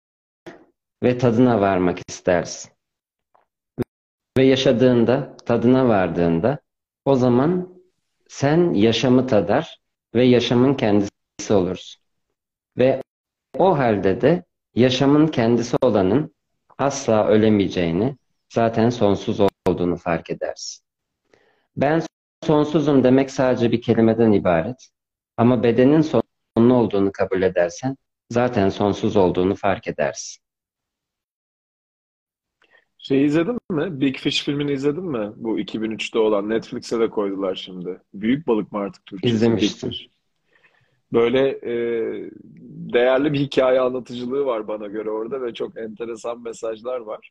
ve 1.03 1.19
tadına 1.19 1.61
varmak 1.61 1.99
istersin. 2.09 2.73
Ve 4.39 4.45
yaşadığında, 4.45 5.37
tadına 5.37 5.89
vardığında 5.89 6.59
o 7.05 7.15
zaman 7.15 7.81
sen 8.29 8.73
yaşamı 8.73 9.27
tadar 9.27 9.81
ve 10.15 10.25
yaşamın 10.25 10.75
kendisi 10.75 11.53
olursun. 11.53 12.03
Ve 12.79 13.03
o 13.59 13.79
halde 13.79 14.21
de 14.21 14.45
yaşamın 14.75 15.27
kendisi 15.27 15.77
olanın 15.83 16.34
asla 16.79 17.27
ölemeyeceğini, 17.29 18.17
zaten 18.53 18.91
sonsuz 18.91 19.41
olduğunu 19.67 19.97
fark 19.97 20.31
edersin. 20.31 20.85
Ben 21.77 22.03
sonsuzum 22.43 23.05
demek 23.05 23.31
sadece 23.31 23.73
bir 23.73 23.83
kelimeden 23.83 24.33
ibaret. 24.33 24.89
Ama 25.37 25.63
bedenin 25.63 26.01
sonlu 26.01 26.75
olduğunu 26.75 27.13
kabul 27.13 27.43
edersen 27.43 27.97
zaten 28.31 28.69
sonsuz 28.69 29.17
olduğunu 29.17 29.55
fark 29.55 29.89
edersin. 29.89 30.45
Şey 32.99 33.25
izledin 33.25 33.59
mi? 33.71 34.01
Big 34.01 34.17
Fish 34.17 34.45
filmini 34.45 34.73
izledin 34.73 35.05
mi? 35.05 35.33
Bu 35.37 35.61
2003'te 35.61 36.19
olan 36.19 36.49
Netflix'e 36.49 37.01
de 37.01 37.11
koydular 37.11 37.55
şimdi. 37.55 38.01
Büyük 38.15 38.47
balık 38.47 38.73
mı 38.73 38.79
artık 38.79 39.07
Türkçesi? 39.07 39.35
İzlemiştim. 39.35 39.91
Big 39.91 39.97
Fish. 39.97 40.14
Böyle 41.15 41.49
e, 41.49 41.75
değerli 42.93 43.33
bir 43.33 43.39
hikaye 43.39 43.81
anlatıcılığı 43.81 44.47
var 44.47 44.69
bana 44.69 44.87
göre 44.87 45.11
orada 45.11 45.43
ve 45.43 45.55
çok 45.55 45.79
enteresan 45.79 46.43
mesajlar 46.43 47.01
var. 47.01 47.31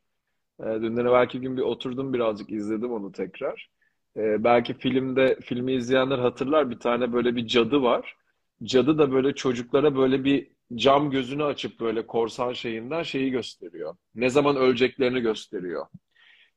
E, 0.60 0.64
dünden 0.66 1.06
evvelki 1.06 1.42
gün 1.42 1.58
bir 1.58 1.62
oturdum 1.62 2.14
birazcık 2.14 2.52
izledim 2.52 2.92
onu 2.92 3.12
tekrar. 3.12 3.70
E, 4.18 4.44
belki 4.44 4.74
filmde 4.74 5.38
filmi 5.42 5.74
izleyenler 5.74 6.20
hatırlar 6.20 6.70
bir 6.70 6.80
tane 6.80 7.14
böyle 7.14 7.36
bir 7.36 7.48
cadı 7.48 7.82
var. 7.82 8.16
Cadı 8.64 8.98
da 8.98 9.12
böyle 9.12 9.36
çocuklara 9.36 9.96
böyle 9.96 10.24
bir 10.24 10.48
cam 10.76 11.12
gözünü 11.12 11.44
açıp 11.44 11.80
böyle 11.80 12.08
korsan 12.08 12.54
şeyinden 12.54 13.04
şeyi 13.04 13.32
gösteriyor. 13.32 13.96
Ne 14.16 14.30
zaman 14.30 14.56
öleceklerini 14.56 15.22
gösteriyor. 15.22 15.86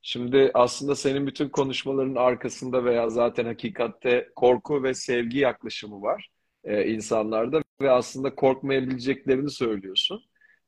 Şimdi 0.02 0.50
aslında 0.54 0.94
senin 0.94 1.26
bütün 1.26 1.48
konuşmaların 1.48 2.14
arkasında 2.14 2.84
veya 2.84 3.10
zaten 3.10 3.44
hakikatte 3.46 4.28
korku 4.36 4.82
ve 4.82 4.94
sevgi 4.94 5.38
yaklaşımı 5.38 6.02
var 6.02 6.30
e, 6.66 6.86
insanlarda 6.86 7.62
ve 7.80 7.90
aslında 7.90 8.34
korkmayabileceklerini 8.34 9.50
söylüyorsun. 9.50 10.24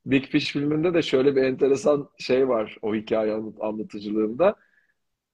Big 0.07 0.27
Fish 0.27 0.53
filminde 0.53 0.95
de 0.95 1.03
şöyle 1.03 1.37
bir 1.37 1.43
enteresan 1.43 2.11
şey 2.19 2.49
var 2.49 2.77
o 2.83 2.95
hikaye 2.95 3.33
anlatıcılığında. 3.61 4.57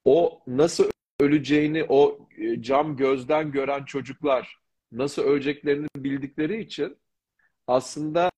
O 0.05 0.43
nasıl 0.47 0.91
öleceğini 1.21 1.85
o 1.89 2.29
e, 2.39 2.63
cam 2.63 2.97
gözden 2.97 3.53
gören 3.53 3.85
çocuklar 3.85 4.59
nasıl 4.93 5.23
öleceklerini 5.23 5.87
bildikleri 5.97 6.61
için 6.63 6.97
aslında 7.67 8.31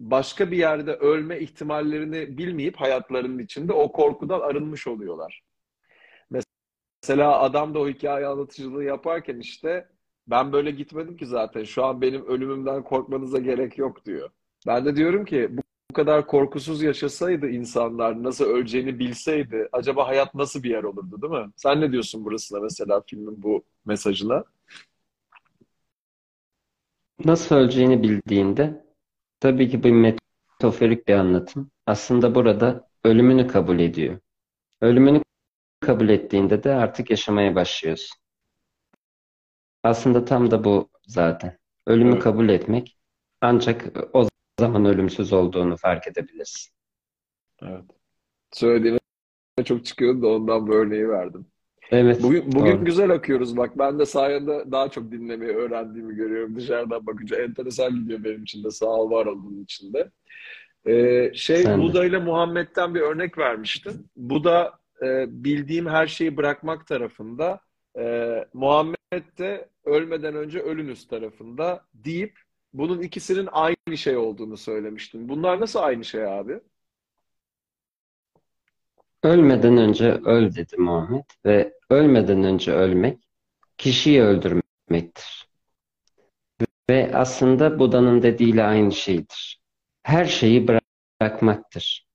başka 0.00 0.50
bir 0.50 0.56
yerde 0.56 0.94
ölme 0.94 1.40
ihtimallerini 1.40 2.38
bilmeyip 2.38 2.76
hayatlarının 2.76 3.38
içinde 3.38 3.72
o 3.72 3.92
korkudan 3.92 4.40
arınmış 4.40 4.86
oluyorlar. 4.86 5.42
Mesela 6.30 7.40
adam 7.40 7.74
da 7.74 7.78
o 7.78 7.88
hikaye 7.88 8.26
anlatıcılığı 8.26 8.84
yaparken 8.84 9.38
işte 9.38 9.88
ben 10.26 10.52
böyle 10.52 10.70
gitmedim 10.70 11.16
ki 11.16 11.26
zaten 11.26 11.64
şu 11.64 11.84
an 11.84 12.00
benim 12.00 12.26
ölümümden 12.26 12.82
korkmanıza 12.84 13.38
gerek 13.38 13.78
yok 13.78 14.04
diyor. 14.04 14.30
Ben 14.66 14.84
de 14.84 14.96
diyorum 14.96 15.24
ki 15.24 15.50
bu 15.90 15.94
kadar 15.94 16.26
korkusuz 16.26 16.82
yaşasaydı 16.82 17.48
insanlar 17.48 18.22
nasıl 18.22 18.44
öleceğini 18.44 18.98
bilseydi 18.98 19.68
acaba 19.72 20.08
hayat 20.08 20.34
nasıl 20.34 20.62
bir 20.62 20.70
yer 20.70 20.82
olurdu 20.84 21.22
değil 21.22 21.44
mi? 21.44 21.52
Sen 21.56 21.80
ne 21.80 21.92
diyorsun 21.92 22.24
burasına 22.24 22.60
mesela 22.60 23.02
filmin 23.06 23.42
bu 23.42 23.64
mesajına? 23.84 24.44
Nasıl 27.24 27.56
öleceğini 27.56 28.02
bildiğinde 28.02 28.84
tabii 29.40 29.68
ki 29.70 29.82
bu 29.82 29.88
metaforik 29.88 31.08
bir 31.08 31.14
anlatım. 31.14 31.70
Aslında 31.86 32.34
burada 32.34 32.88
ölümünü 33.04 33.46
kabul 33.46 33.78
ediyor. 33.78 34.18
Ölümünü 34.80 35.22
kabul 35.80 36.08
ettiğinde 36.08 36.62
de 36.62 36.74
artık 36.74 37.10
yaşamaya 37.10 37.54
başlıyorsun. 37.54 38.19
Aslında 39.82 40.24
tam 40.24 40.50
da 40.50 40.64
bu 40.64 40.88
zaten. 41.06 41.58
Ölümü 41.86 42.12
Evet. 42.12 42.22
kabul 42.22 42.48
etmek 42.48 42.96
ancak 43.40 43.84
o 44.12 44.28
zaman 44.60 44.84
ölümsüz 44.84 45.32
olduğunu 45.32 45.76
fark 45.76 46.06
edebilirsin. 46.08 46.72
Evet. 47.62 47.84
Söylediğine 48.52 48.98
çok 49.64 49.84
çıkıyordu 49.84 50.22
da 50.22 50.26
ondan 50.28 50.66
bu 50.68 50.74
örneği 50.74 51.08
verdim. 51.08 51.46
Evet, 51.90 52.22
Bugün, 52.22 52.52
bugün 52.52 52.76
doğru. 52.76 52.84
güzel 52.84 53.10
akıyoruz 53.10 53.56
bak. 53.56 53.78
Ben 53.78 53.98
de 53.98 54.06
sayende 54.06 54.64
daha 54.72 54.88
çok 54.88 55.12
dinlemeyi 55.12 55.52
öğrendiğimi 55.52 56.14
görüyorum. 56.14 56.56
Dışarıdan 56.56 57.06
bakınca 57.06 57.36
enteresan 57.42 57.94
gidiyor 57.94 58.24
benim 58.24 58.42
için 58.42 58.64
de. 58.64 58.70
Sağ 58.70 58.86
ol 58.86 59.10
var 59.10 59.26
olduğun 59.26 59.62
için 59.64 59.92
de. 59.92 60.10
Ee, 60.86 61.30
şey 61.34 61.62
Sen 61.62 61.78
de. 61.78 61.82
Buda 61.82 62.04
ile 62.04 62.18
Muhammed'den 62.18 62.94
bir 62.94 63.00
örnek 63.00 63.38
vermiştin. 63.38 64.10
Buda 64.16 64.72
e, 65.02 65.26
bildiğim 65.44 65.86
her 65.86 66.06
şeyi 66.06 66.36
bırakmak 66.36 66.86
tarafında, 66.86 67.60
e, 67.98 68.34
Muhammed 68.54 68.99
de 69.12 69.68
ölmeden 69.84 70.34
önce 70.36 70.60
ölünüz 70.60 71.08
tarafında 71.08 71.84
deyip 71.94 72.38
bunun 72.72 73.02
ikisinin 73.02 73.48
aynı 73.52 73.96
şey 73.96 74.16
olduğunu 74.16 74.56
söylemiştin. 74.56 75.28
Bunlar 75.28 75.60
nasıl 75.60 75.78
aynı 75.78 76.04
şey 76.04 76.24
abi? 76.26 76.60
Ölmeden 79.22 79.76
önce 79.76 80.12
öl 80.12 80.54
dedi 80.54 80.76
Muhammed 80.76 81.24
ve 81.46 81.74
ölmeden 81.90 82.44
önce 82.44 82.72
ölmek 82.72 83.18
kişiyi 83.78 84.22
öldürmektir. 84.22 85.48
Ve 86.90 87.10
aslında 87.14 87.78
Buda'nın 87.78 88.22
dediğiyle 88.22 88.64
aynı 88.64 88.92
şeydir. 88.92 89.60
Her 90.02 90.24
şeyi 90.24 90.68
bırakmaktır. 91.20 92.06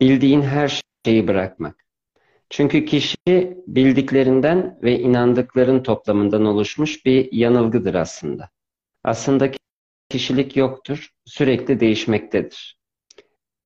Bildiğin 0.00 0.42
her 0.42 0.82
şeyi 1.06 1.28
bırakmak. 1.28 1.83
Çünkü 2.50 2.84
kişi 2.84 3.58
bildiklerinden 3.66 4.78
ve 4.82 4.98
inandıkların 5.00 5.82
toplamından 5.82 6.44
oluşmuş 6.44 7.06
bir 7.06 7.32
yanılgıdır 7.32 7.94
aslında. 7.94 8.50
Aslında 9.04 9.50
kişilik 10.08 10.56
yoktur, 10.56 11.10
sürekli 11.24 11.80
değişmektedir. 11.80 12.78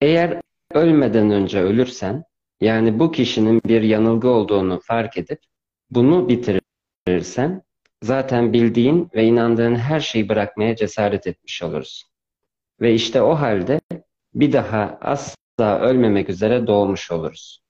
Eğer 0.00 0.40
ölmeden 0.72 1.30
önce 1.30 1.60
ölürsen, 1.60 2.24
yani 2.60 2.98
bu 2.98 3.12
kişinin 3.12 3.60
bir 3.64 3.82
yanılgı 3.82 4.28
olduğunu 4.28 4.80
fark 4.80 5.16
edip 5.16 5.40
bunu 5.90 6.28
bitirirsen, 6.28 7.62
zaten 8.02 8.52
bildiğin 8.52 9.10
ve 9.14 9.24
inandığın 9.24 9.74
her 9.74 10.00
şeyi 10.00 10.28
bırakmaya 10.28 10.76
cesaret 10.76 11.26
etmiş 11.26 11.62
olursun. 11.62 12.08
Ve 12.80 12.94
işte 12.94 13.22
o 13.22 13.34
halde 13.34 13.80
bir 14.34 14.52
daha 14.52 14.98
asla 15.00 15.80
ölmemek 15.80 16.28
üzere 16.28 16.66
doğmuş 16.66 17.10
oluruz. 17.10 17.62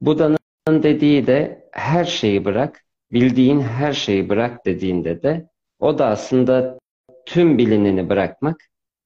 Buda'nın 0.00 0.82
dediği 0.82 1.26
de 1.26 1.68
her 1.72 2.04
şeyi 2.04 2.44
bırak, 2.44 2.84
bildiğin 3.12 3.60
her 3.60 3.92
şeyi 3.92 4.28
bırak 4.28 4.66
dediğinde 4.66 5.22
de 5.22 5.48
o 5.78 5.98
da 5.98 6.06
aslında 6.06 6.78
tüm 7.26 7.58
bilineni 7.58 8.08
bırakmak 8.08 8.56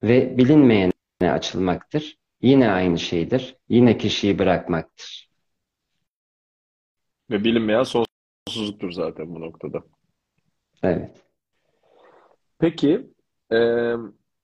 ve 0.02 0.38
bilinmeyene 0.38 0.92
açılmaktır. 1.20 2.16
Yine 2.42 2.70
aynı 2.70 2.98
şeydir. 2.98 3.56
Yine 3.68 3.98
kişiyi 3.98 4.38
bırakmaktır. 4.38 5.30
Ve 7.30 7.44
bilinmeyen 7.44 7.82
sonsuzluktur 7.82 8.92
zaten 8.92 9.34
bu 9.34 9.40
noktada. 9.40 9.84
Evet. 10.82 11.24
Peki, 12.58 13.10
e, 13.52 13.56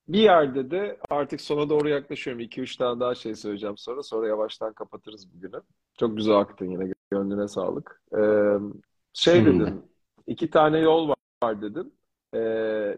bir 0.09 0.19
yerde 0.21 0.71
de 0.71 0.99
artık 1.11 1.41
sona 1.41 1.69
doğru 1.71 1.89
yaklaşıyorum. 1.89 2.41
2-3 2.41 2.77
tane 2.77 3.01
daha 3.01 3.15
şey 3.15 3.35
söyleyeceğim 3.35 3.77
sonra. 3.77 4.03
Sonra 4.03 4.29
yavaştan 4.29 4.73
kapatırız 4.73 5.35
bugünü. 5.35 5.63
Çok 5.99 6.17
güzel 6.17 6.35
aktın 6.37 6.67
yine. 6.71 6.93
Gönlüne 7.11 7.49
sağlık. 7.49 8.03
E, 8.19 8.21
şey 9.13 9.45
Senin 9.45 9.61
de. 9.61 9.67
dedin, 9.67 9.91
iki 10.27 10.51
tane 10.51 10.79
yol 10.79 11.09
var 11.43 11.63
dedin. 11.63 11.95
E, 12.35 12.39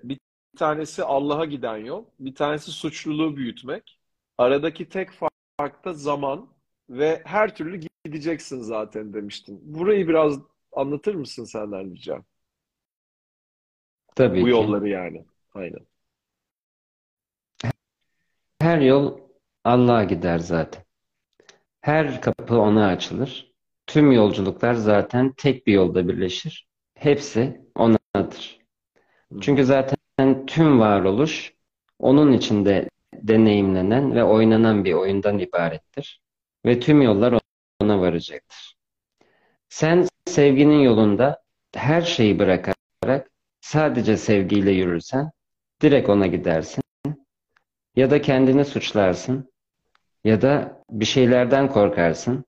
bir 0.05 0.19
tanesi 0.59 1.05
Allah'a 1.05 1.45
giden 1.45 1.77
yol, 1.77 2.05
bir 2.21 2.35
tanesi 2.35 2.71
suçluluğu 2.71 3.37
büyütmek. 3.37 4.01
Aradaki 4.39 4.89
tek 4.89 5.11
fark 5.11 5.85
da 5.85 5.93
zaman 5.95 6.49
ve 6.91 7.23
her 7.27 7.55
türlü 7.57 7.81
gideceksin 8.07 8.61
zaten 8.61 9.13
demiştin. 9.15 9.61
Burayı 9.75 10.09
biraz 10.09 10.39
anlatır 10.73 11.15
mısın 11.15 11.45
senden 11.45 11.91
rica? 11.95 12.23
Tabii 14.15 14.41
Bu 14.41 14.49
ki. 14.49 14.49
yolları 14.49 14.89
yani. 14.89 15.25
Aynen. 15.55 15.87
Her 18.69 18.81
yol 18.81 19.19
Allah'a 19.65 20.05
gider 20.05 20.39
zaten. 20.39 20.85
Her 21.81 22.21
kapı 22.21 22.61
ona 22.61 22.87
açılır. 22.87 23.53
Tüm 23.87 24.13
yolculuklar 24.13 24.75
zaten 24.75 25.33
tek 25.33 25.67
bir 25.67 25.73
yolda 25.73 26.09
birleşir. 26.09 26.69
Hepsi 26.95 27.61
onadır. 27.75 28.59
Çünkü 29.41 29.65
zaten 29.65 30.47
tüm 30.47 30.81
varoluş 30.81 31.55
onun 31.99 32.33
içinde 32.33 32.89
deneyimlenen 33.15 34.15
ve 34.15 34.25
oynanan 34.25 34.85
bir 34.85 34.93
oyundan 34.93 35.39
ibarettir. 35.39 36.23
Ve 36.67 36.81
tüm 36.81 37.03
yollar 37.03 37.41
ona 37.81 38.01
varacaktır. 38.01 38.75
Sen 39.69 40.09
sevginin 40.27 40.81
yolunda 40.81 41.43
her 41.75 42.03
şeyi 42.03 42.39
bırakarak 42.39 43.31
sadece 43.61 44.17
sevgiyle 44.17 44.71
yürürsen 44.71 45.31
direkt 45.83 46.09
ona 46.09 46.27
gidersin. 46.27 46.83
Ya 47.99 48.11
da 48.11 48.23
kendini 48.23 48.65
suçlarsın 48.65 49.53
ya 50.25 50.43
da 50.43 50.83
bir 50.91 51.05
şeylerden 51.05 51.69
korkarsın. 51.69 52.45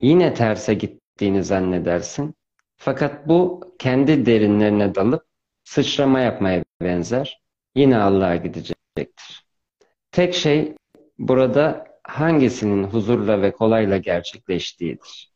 Yine 0.00 0.34
terse 0.34 0.74
gittiğini 0.74 1.44
zannedersin. 1.44 2.34
Fakat 2.76 3.28
bu 3.28 3.60
kendi 3.78 4.26
derinlerine 4.26 4.94
dalıp 4.94 5.24
sıçrama 5.64 6.20
yapmaya 6.20 6.64
benzer. 6.82 7.42
Yine 7.74 7.98
Allah'a 7.98 8.36
gidecektir. 8.36 9.46
Tek 10.12 10.34
şey 10.34 10.74
burada 11.18 11.86
hangisinin 12.04 12.84
huzurla 12.84 13.42
ve 13.42 13.52
kolayla 13.52 13.96
gerçekleştiğidir. 13.96 15.32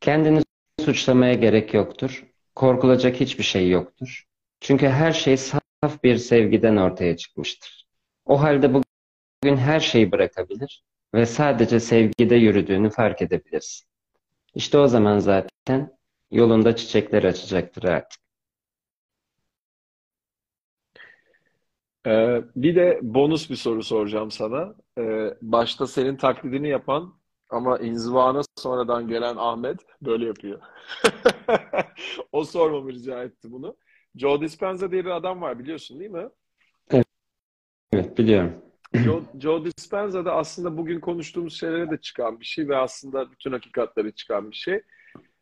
Kendini 0.00 0.42
suçlamaya 0.80 1.34
gerek 1.34 1.74
yoktur. 1.74 2.24
Korkulacak 2.54 3.20
hiçbir 3.20 3.44
şey 3.44 3.70
yoktur. 3.70 4.24
Çünkü 4.60 4.88
her 4.88 5.12
şey 5.12 5.36
saf 5.36 6.02
bir 6.04 6.16
sevgiden 6.16 6.76
ortaya 6.76 7.16
çıkmıştır. 7.16 7.79
O 8.30 8.40
halde 8.42 8.74
bugün 8.74 9.56
her 9.56 9.80
şeyi 9.80 10.12
bırakabilir 10.12 10.84
ve 11.14 11.26
sadece 11.26 11.80
sevgide 11.80 12.34
yürüdüğünü 12.34 12.90
fark 12.90 13.22
edebilirsin. 13.22 13.88
İşte 14.54 14.78
o 14.78 14.86
zaman 14.86 15.18
zaten 15.18 15.98
yolunda 16.30 16.76
çiçekler 16.76 17.24
açacaktır 17.24 17.82
artık. 17.84 18.20
Ee, 22.06 22.42
bir 22.56 22.76
de 22.76 23.00
bonus 23.02 23.50
bir 23.50 23.56
soru 23.56 23.82
soracağım 23.82 24.30
sana. 24.30 24.74
Ee, 24.98 25.34
başta 25.42 25.86
senin 25.86 26.16
taklidini 26.16 26.68
yapan 26.68 27.14
ama 27.48 27.78
inzivana 27.78 28.40
sonradan 28.56 29.08
gelen 29.08 29.36
Ahmet 29.36 29.80
böyle 30.02 30.26
yapıyor. 30.26 30.60
O 32.32 32.44
sormamı 32.44 32.92
rica 32.92 33.22
etti 33.22 33.52
bunu. 33.52 33.76
Joe 34.14 34.40
Dispenza 34.40 34.90
diye 34.90 35.04
bir 35.04 35.10
adam 35.10 35.40
var 35.40 35.58
biliyorsun 35.58 36.00
değil 36.00 36.10
mi? 36.10 36.28
Evet, 37.92 38.18
biliyorum. 38.18 38.52
Joe, 38.94 39.22
Joe 39.40 39.64
Dispenza 39.64 40.24
da 40.24 40.34
aslında 40.34 40.76
bugün 40.76 41.00
konuştuğumuz 41.00 41.60
şeylere 41.60 41.90
de 41.90 41.96
çıkan 41.96 42.40
bir 42.40 42.44
şey 42.44 42.68
ve 42.68 42.76
aslında 42.76 43.30
bütün 43.30 43.52
hakikatleri 43.52 44.14
çıkan 44.14 44.50
bir 44.50 44.56
şey. 44.56 44.82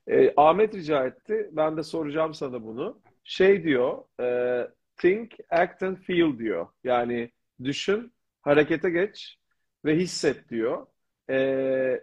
Ee, 0.07 0.33
Ahmet 0.37 0.75
rica 0.75 1.07
etti. 1.07 1.51
Ben 1.53 1.77
de 1.77 1.83
soracağım 1.83 2.35
sana 2.35 2.65
bunu. 2.65 3.01
Şey 3.25 3.65
diyor, 3.65 3.99
e, 4.21 4.69
think, 4.97 5.33
act 5.51 5.83
and 5.83 5.97
feel 5.97 6.39
diyor. 6.39 6.67
Yani 6.85 7.31
düşün, 7.65 8.13
harekete 8.43 8.91
geç 8.91 9.37
ve 9.85 9.97
hisset 9.97 10.49
diyor. 10.49 10.87
Ee, 11.31 12.01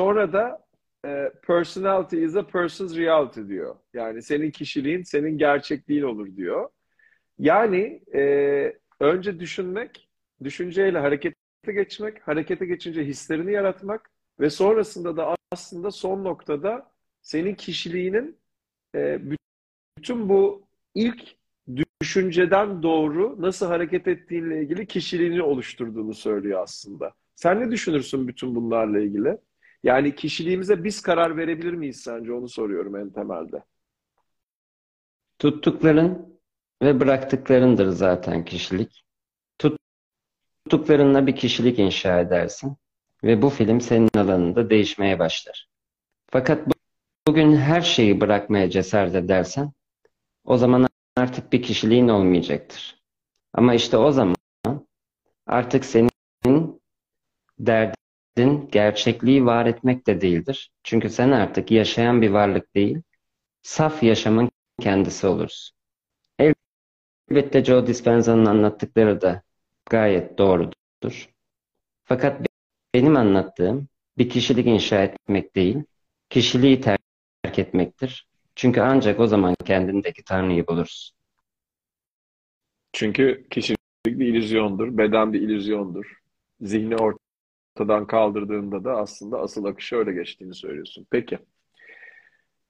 sonra 0.00 0.32
da 0.32 0.66
e, 1.06 1.32
personality 1.46 2.24
is 2.24 2.36
a 2.36 2.46
person's 2.46 2.96
reality 2.96 3.40
diyor. 3.48 3.76
Yani 3.94 4.22
senin 4.22 4.50
kişiliğin 4.50 5.02
senin 5.02 5.38
gerçekliğin 5.38 6.02
olur 6.02 6.36
diyor. 6.36 6.68
Yani 7.38 8.02
e, 8.14 8.81
önce 9.02 9.40
düşünmek, 9.40 10.08
düşünceyle 10.44 10.98
harekete 10.98 11.36
geçmek, 11.66 12.28
harekete 12.28 12.66
geçince 12.66 13.04
hislerini 13.04 13.52
yaratmak 13.52 14.10
ve 14.40 14.50
sonrasında 14.50 15.16
da 15.16 15.36
aslında 15.52 15.90
son 15.90 16.24
noktada 16.24 16.90
senin 17.22 17.54
kişiliğinin 17.54 18.36
e, 18.94 19.18
bütün 19.96 20.28
bu 20.28 20.66
ilk 20.94 21.36
düşünceden 21.76 22.82
doğru 22.82 23.42
nasıl 23.42 23.66
hareket 23.66 24.08
ettiğinle 24.08 24.62
ilgili 24.62 24.86
kişiliğini 24.86 25.42
oluşturduğunu 25.42 26.14
söylüyor 26.14 26.62
aslında. 26.62 27.12
Sen 27.34 27.60
ne 27.60 27.70
düşünürsün 27.70 28.28
bütün 28.28 28.54
bunlarla 28.54 29.00
ilgili? 29.00 29.38
Yani 29.82 30.14
kişiliğimize 30.14 30.84
biz 30.84 31.02
karar 31.02 31.36
verebilir 31.36 31.72
miyiz 31.72 32.00
sence? 32.00 32.32
Onu 32.32 32.48
soruyorum 32.48 32.96
en 32.96 33.10
temelde. 33.10 33.62
Tuttukların 35.38 36.31
ve 36.82 37.00
bıraktıklarındır 37.00 37.88
zaten 37.88 38.44
kişilik. 38.44 39.04
Tuttuklarınla 39.58 41.26
bir 41.26 41.36
kişilik 41.36 41.78
inşa 41.78 42.20
edersin 42.20 42.76
ve 43.24 43.42
bu 43.42 43.50
film 43.50 43.80
senin 43.80 44.10
alanında 44.16 44.70
değişmeye 44.70 45.18
başlar. 45.18 45.68
Fakat 46.30 46.68
bugün 47.26 47.56
her 47.56 47.80
şeyi 47.80 48.20
bırakmaya 48.20 48.70
cesaret 48.70 49.14
edersen 49.14 49.72
o 50.44 50.56
zaman 50.56 50.88
artık 51.16 51.52
bir 51.52 51.62
kişiliğin 51.62 52.08
olmayacaktır. 52.08 53.02
Ama 53.52 53.74
işte 53.74 53.96
o 53.96 54.12
zaman 54.12 54.36
artık 55.46 55.84
senin 55.84 56.82
derdin 57.58 58.68
gerçekliği 58.72 59.46
var 59.46 59.66
etmek 59.66 60.06
de 60.06 60.20
değildir. 60.20 60.70
Çünkü 60.82 61.10
sen 61.10 61.30
artık 61.30 61.70
yaşayan 61.70 62.22
bir 62.22 62.30
varlık 62.30 62.74
değil, 62.74 63.02
saf 63.62 64.02
yaşamın 64.02 64.50
kendisi 64.80 65.26
olursun. 65.26 65.81
Elbette 67.32 67.64
Joe 67.64 67.86
Dispenza'nın 67.86 68.46
anlattıkları 68.46 69.20
da 69.20 69.42
gayet 69.90 70.38
doğrudur. 70.38 71.28
Fakat 72.04 72.46
benim 72.94 73.16
anlattığım 73.16 73.88
bir 74.18 74.28
kişilik 74.28 74.66
inşa 74.66 75.02
etmek 75.02 75.56
değil, 75.56 75.84
kişiliği 76.30 76.80
terk 76.80 77.58
etmektir. 77.58 78.26
Çünkü 78.56 78.80
ancak 78.80 79.20
o 79.20 79.26
zaman 79.26 79.54
kendindeki 79.64 80.24
Tanrı'yı 80.24 80.66
bulursun. 80.66 81.16
Çünkü 82.92 83.46
kişilik 83.50 83.78
bir 84.06 84.26
illüzyondur, 84.26 84.98
beden 84.98 85.32
bir 85.32 85.40
illüzyondur. 85.40 86.20
Zihni 86.60 86.96
ortadan 86.96 88.06
kaldırdığında 88.06 88.84
da 88.84 88.96
aslında 88.96 89.40
asıl 89.40 89.64
akışı 89.64 89.96
öyle 89.96 90.12
geçtiğini 90.12 90.54
söylüyorsun. 90.54 91.06
Peki. 91.10 91.38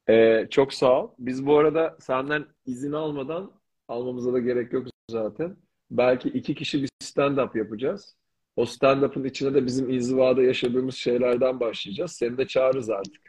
Ee, 0.08 0.46
çok 0.50 0.74
sağ 0.74 1.02
ol. 1.02 1.10
Biz 1.18 1.46
bu 1.46 1.58
arada 1.58 1.96
senden 2.00 2.46
izin 2.66 2.92
almadan 2.92 3.61
almamıza 3.92 4.32
da 4.32 4.38
gerek 4.38 4.72
yok 4.72 4.86
zaten. 5.10 5.56
Belki 5.90 6.28
iki 6.28 6.54
kişi 6.54 6.82
bir 6.82 6.88
stand-up 7.02 7.58
yapacağız. 7.58 8.16
O 8.56 8.66
stand-up'ın 8.66 9.24
içine 9.24 9.54
de 9.54 9.66
bizim 9.66 9.90
inzivada 9.90 10.42
yaşadığımız 10.42 10.94
şeylerden 10.94 11.60
başlayacağız. 11.60 12.12
Seni 12.12 12.38
de 12.38 12.46
çağırırız 12.46 12.90
artık. 12.90 13.22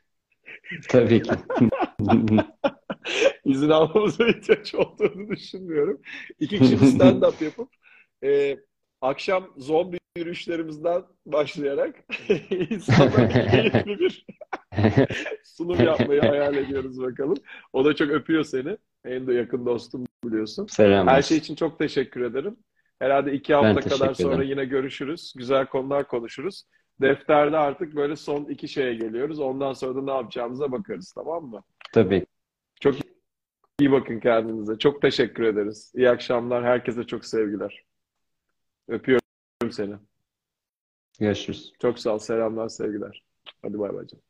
Tabii 0.89 1.23
ki. 1.23 1.31
İzin 3.45 3.69
almamıza 3.69 4.27
ihtiyaç 4.27 4.75
olduğunu 4.75 5.29
düşünmüyorum. 5.29 6.01
İki 6.39 6.59
kişi 6.59 6.81
bir 6.81 6.85
stand-up 6.85 7.43
yapıp 7.43 7.69
e, 8.23 8.57
akşam 9.01 9.53
zombi 9.57 9.97
yürüyüşlerimizden 10.17 11.03
başlayarak 11.25 11.95
insanlara 12.69 13.29
keyifli 13.29 13.99
bir 13.99 14.25
sunum 15.43 15.85
yapmayı 15.85 16.21
hayal 16.21 16.55
ediyoruz 16.55 17.01
bakalım. 17.01 17.37
O 17.73 17.85
da 17.85 17.95
çok 17.95 18.09
öpüyor 18.09 18.43
seni. 18.43 18.77
En 19.05 19.27
de 19.27 19.33
yakın 19.33 19.65
dostum 19.65 20.05
biliyorsun. 20.25 20.65
Selam 20.65 21.07
Her 21.07 21.21
şey 21.21 21.37
için 21.37 21.55
çok 21.55 21.79
teşekkür 21.79 22.21
ederim. 22.21 22.57
Herhalde 22.99 23.33
iki 23.33 23.53
hafta 23.53 23.81
kadar 23.81 24.13
sonra 24.13 24.35
ederim. 24.35 24.49
yine 24.49 24.65
görüşürüz. 24.65 25.33
Güzel 25.37 25.65
konular 25.65 26.07
konuşuruz. 26.07 26.63
Defterde 27.01 27.57
artık 27.57 27.95
böyle 27.95 28.15
son 28.15 28.45
iki 28.45 28.67
şeye 28.67 28.93
geliyoruz. 28.93 29.39
Ondan 29.39 29.73
sonra 29.73 29.95
da 29.95 30.01
ne 30.01 30.11
yapacağımıza 30.11 30.71
bakarız, 30.71 31.13
tamam 31.13 31.45
mı? 31.45 31.63
Tabii. 31.93 32.25
Çok 32.79 32.95
iyi 33.79 33.91
bakın 33.91 34.19
kendinize. 34.19 34.77
Çok 34.77 35.01
teşekkür 35.01 35.43
ederiz. 35.43 35.91
İyi 35.95 36.09
akşamlar. 36.09 36.63
Herkese 36.63 37.03
çok 37.03 37.25
sevgiler. 37.25 37.83
Öpüyorum 38.87 39.71
seni. 39.71 39.95
Görüşürüz. 41.19 41.73
Çok 41.81 41.99
sağ 41.99 42.13
ol. 42.13 42.19
Selamlar, 42.19 42.69
sevgiler. 42.69 43.23
Hadi 43.61 43.79
bay 43.79 43.93
bay 43.93 44.07
canım. 44.07 44.23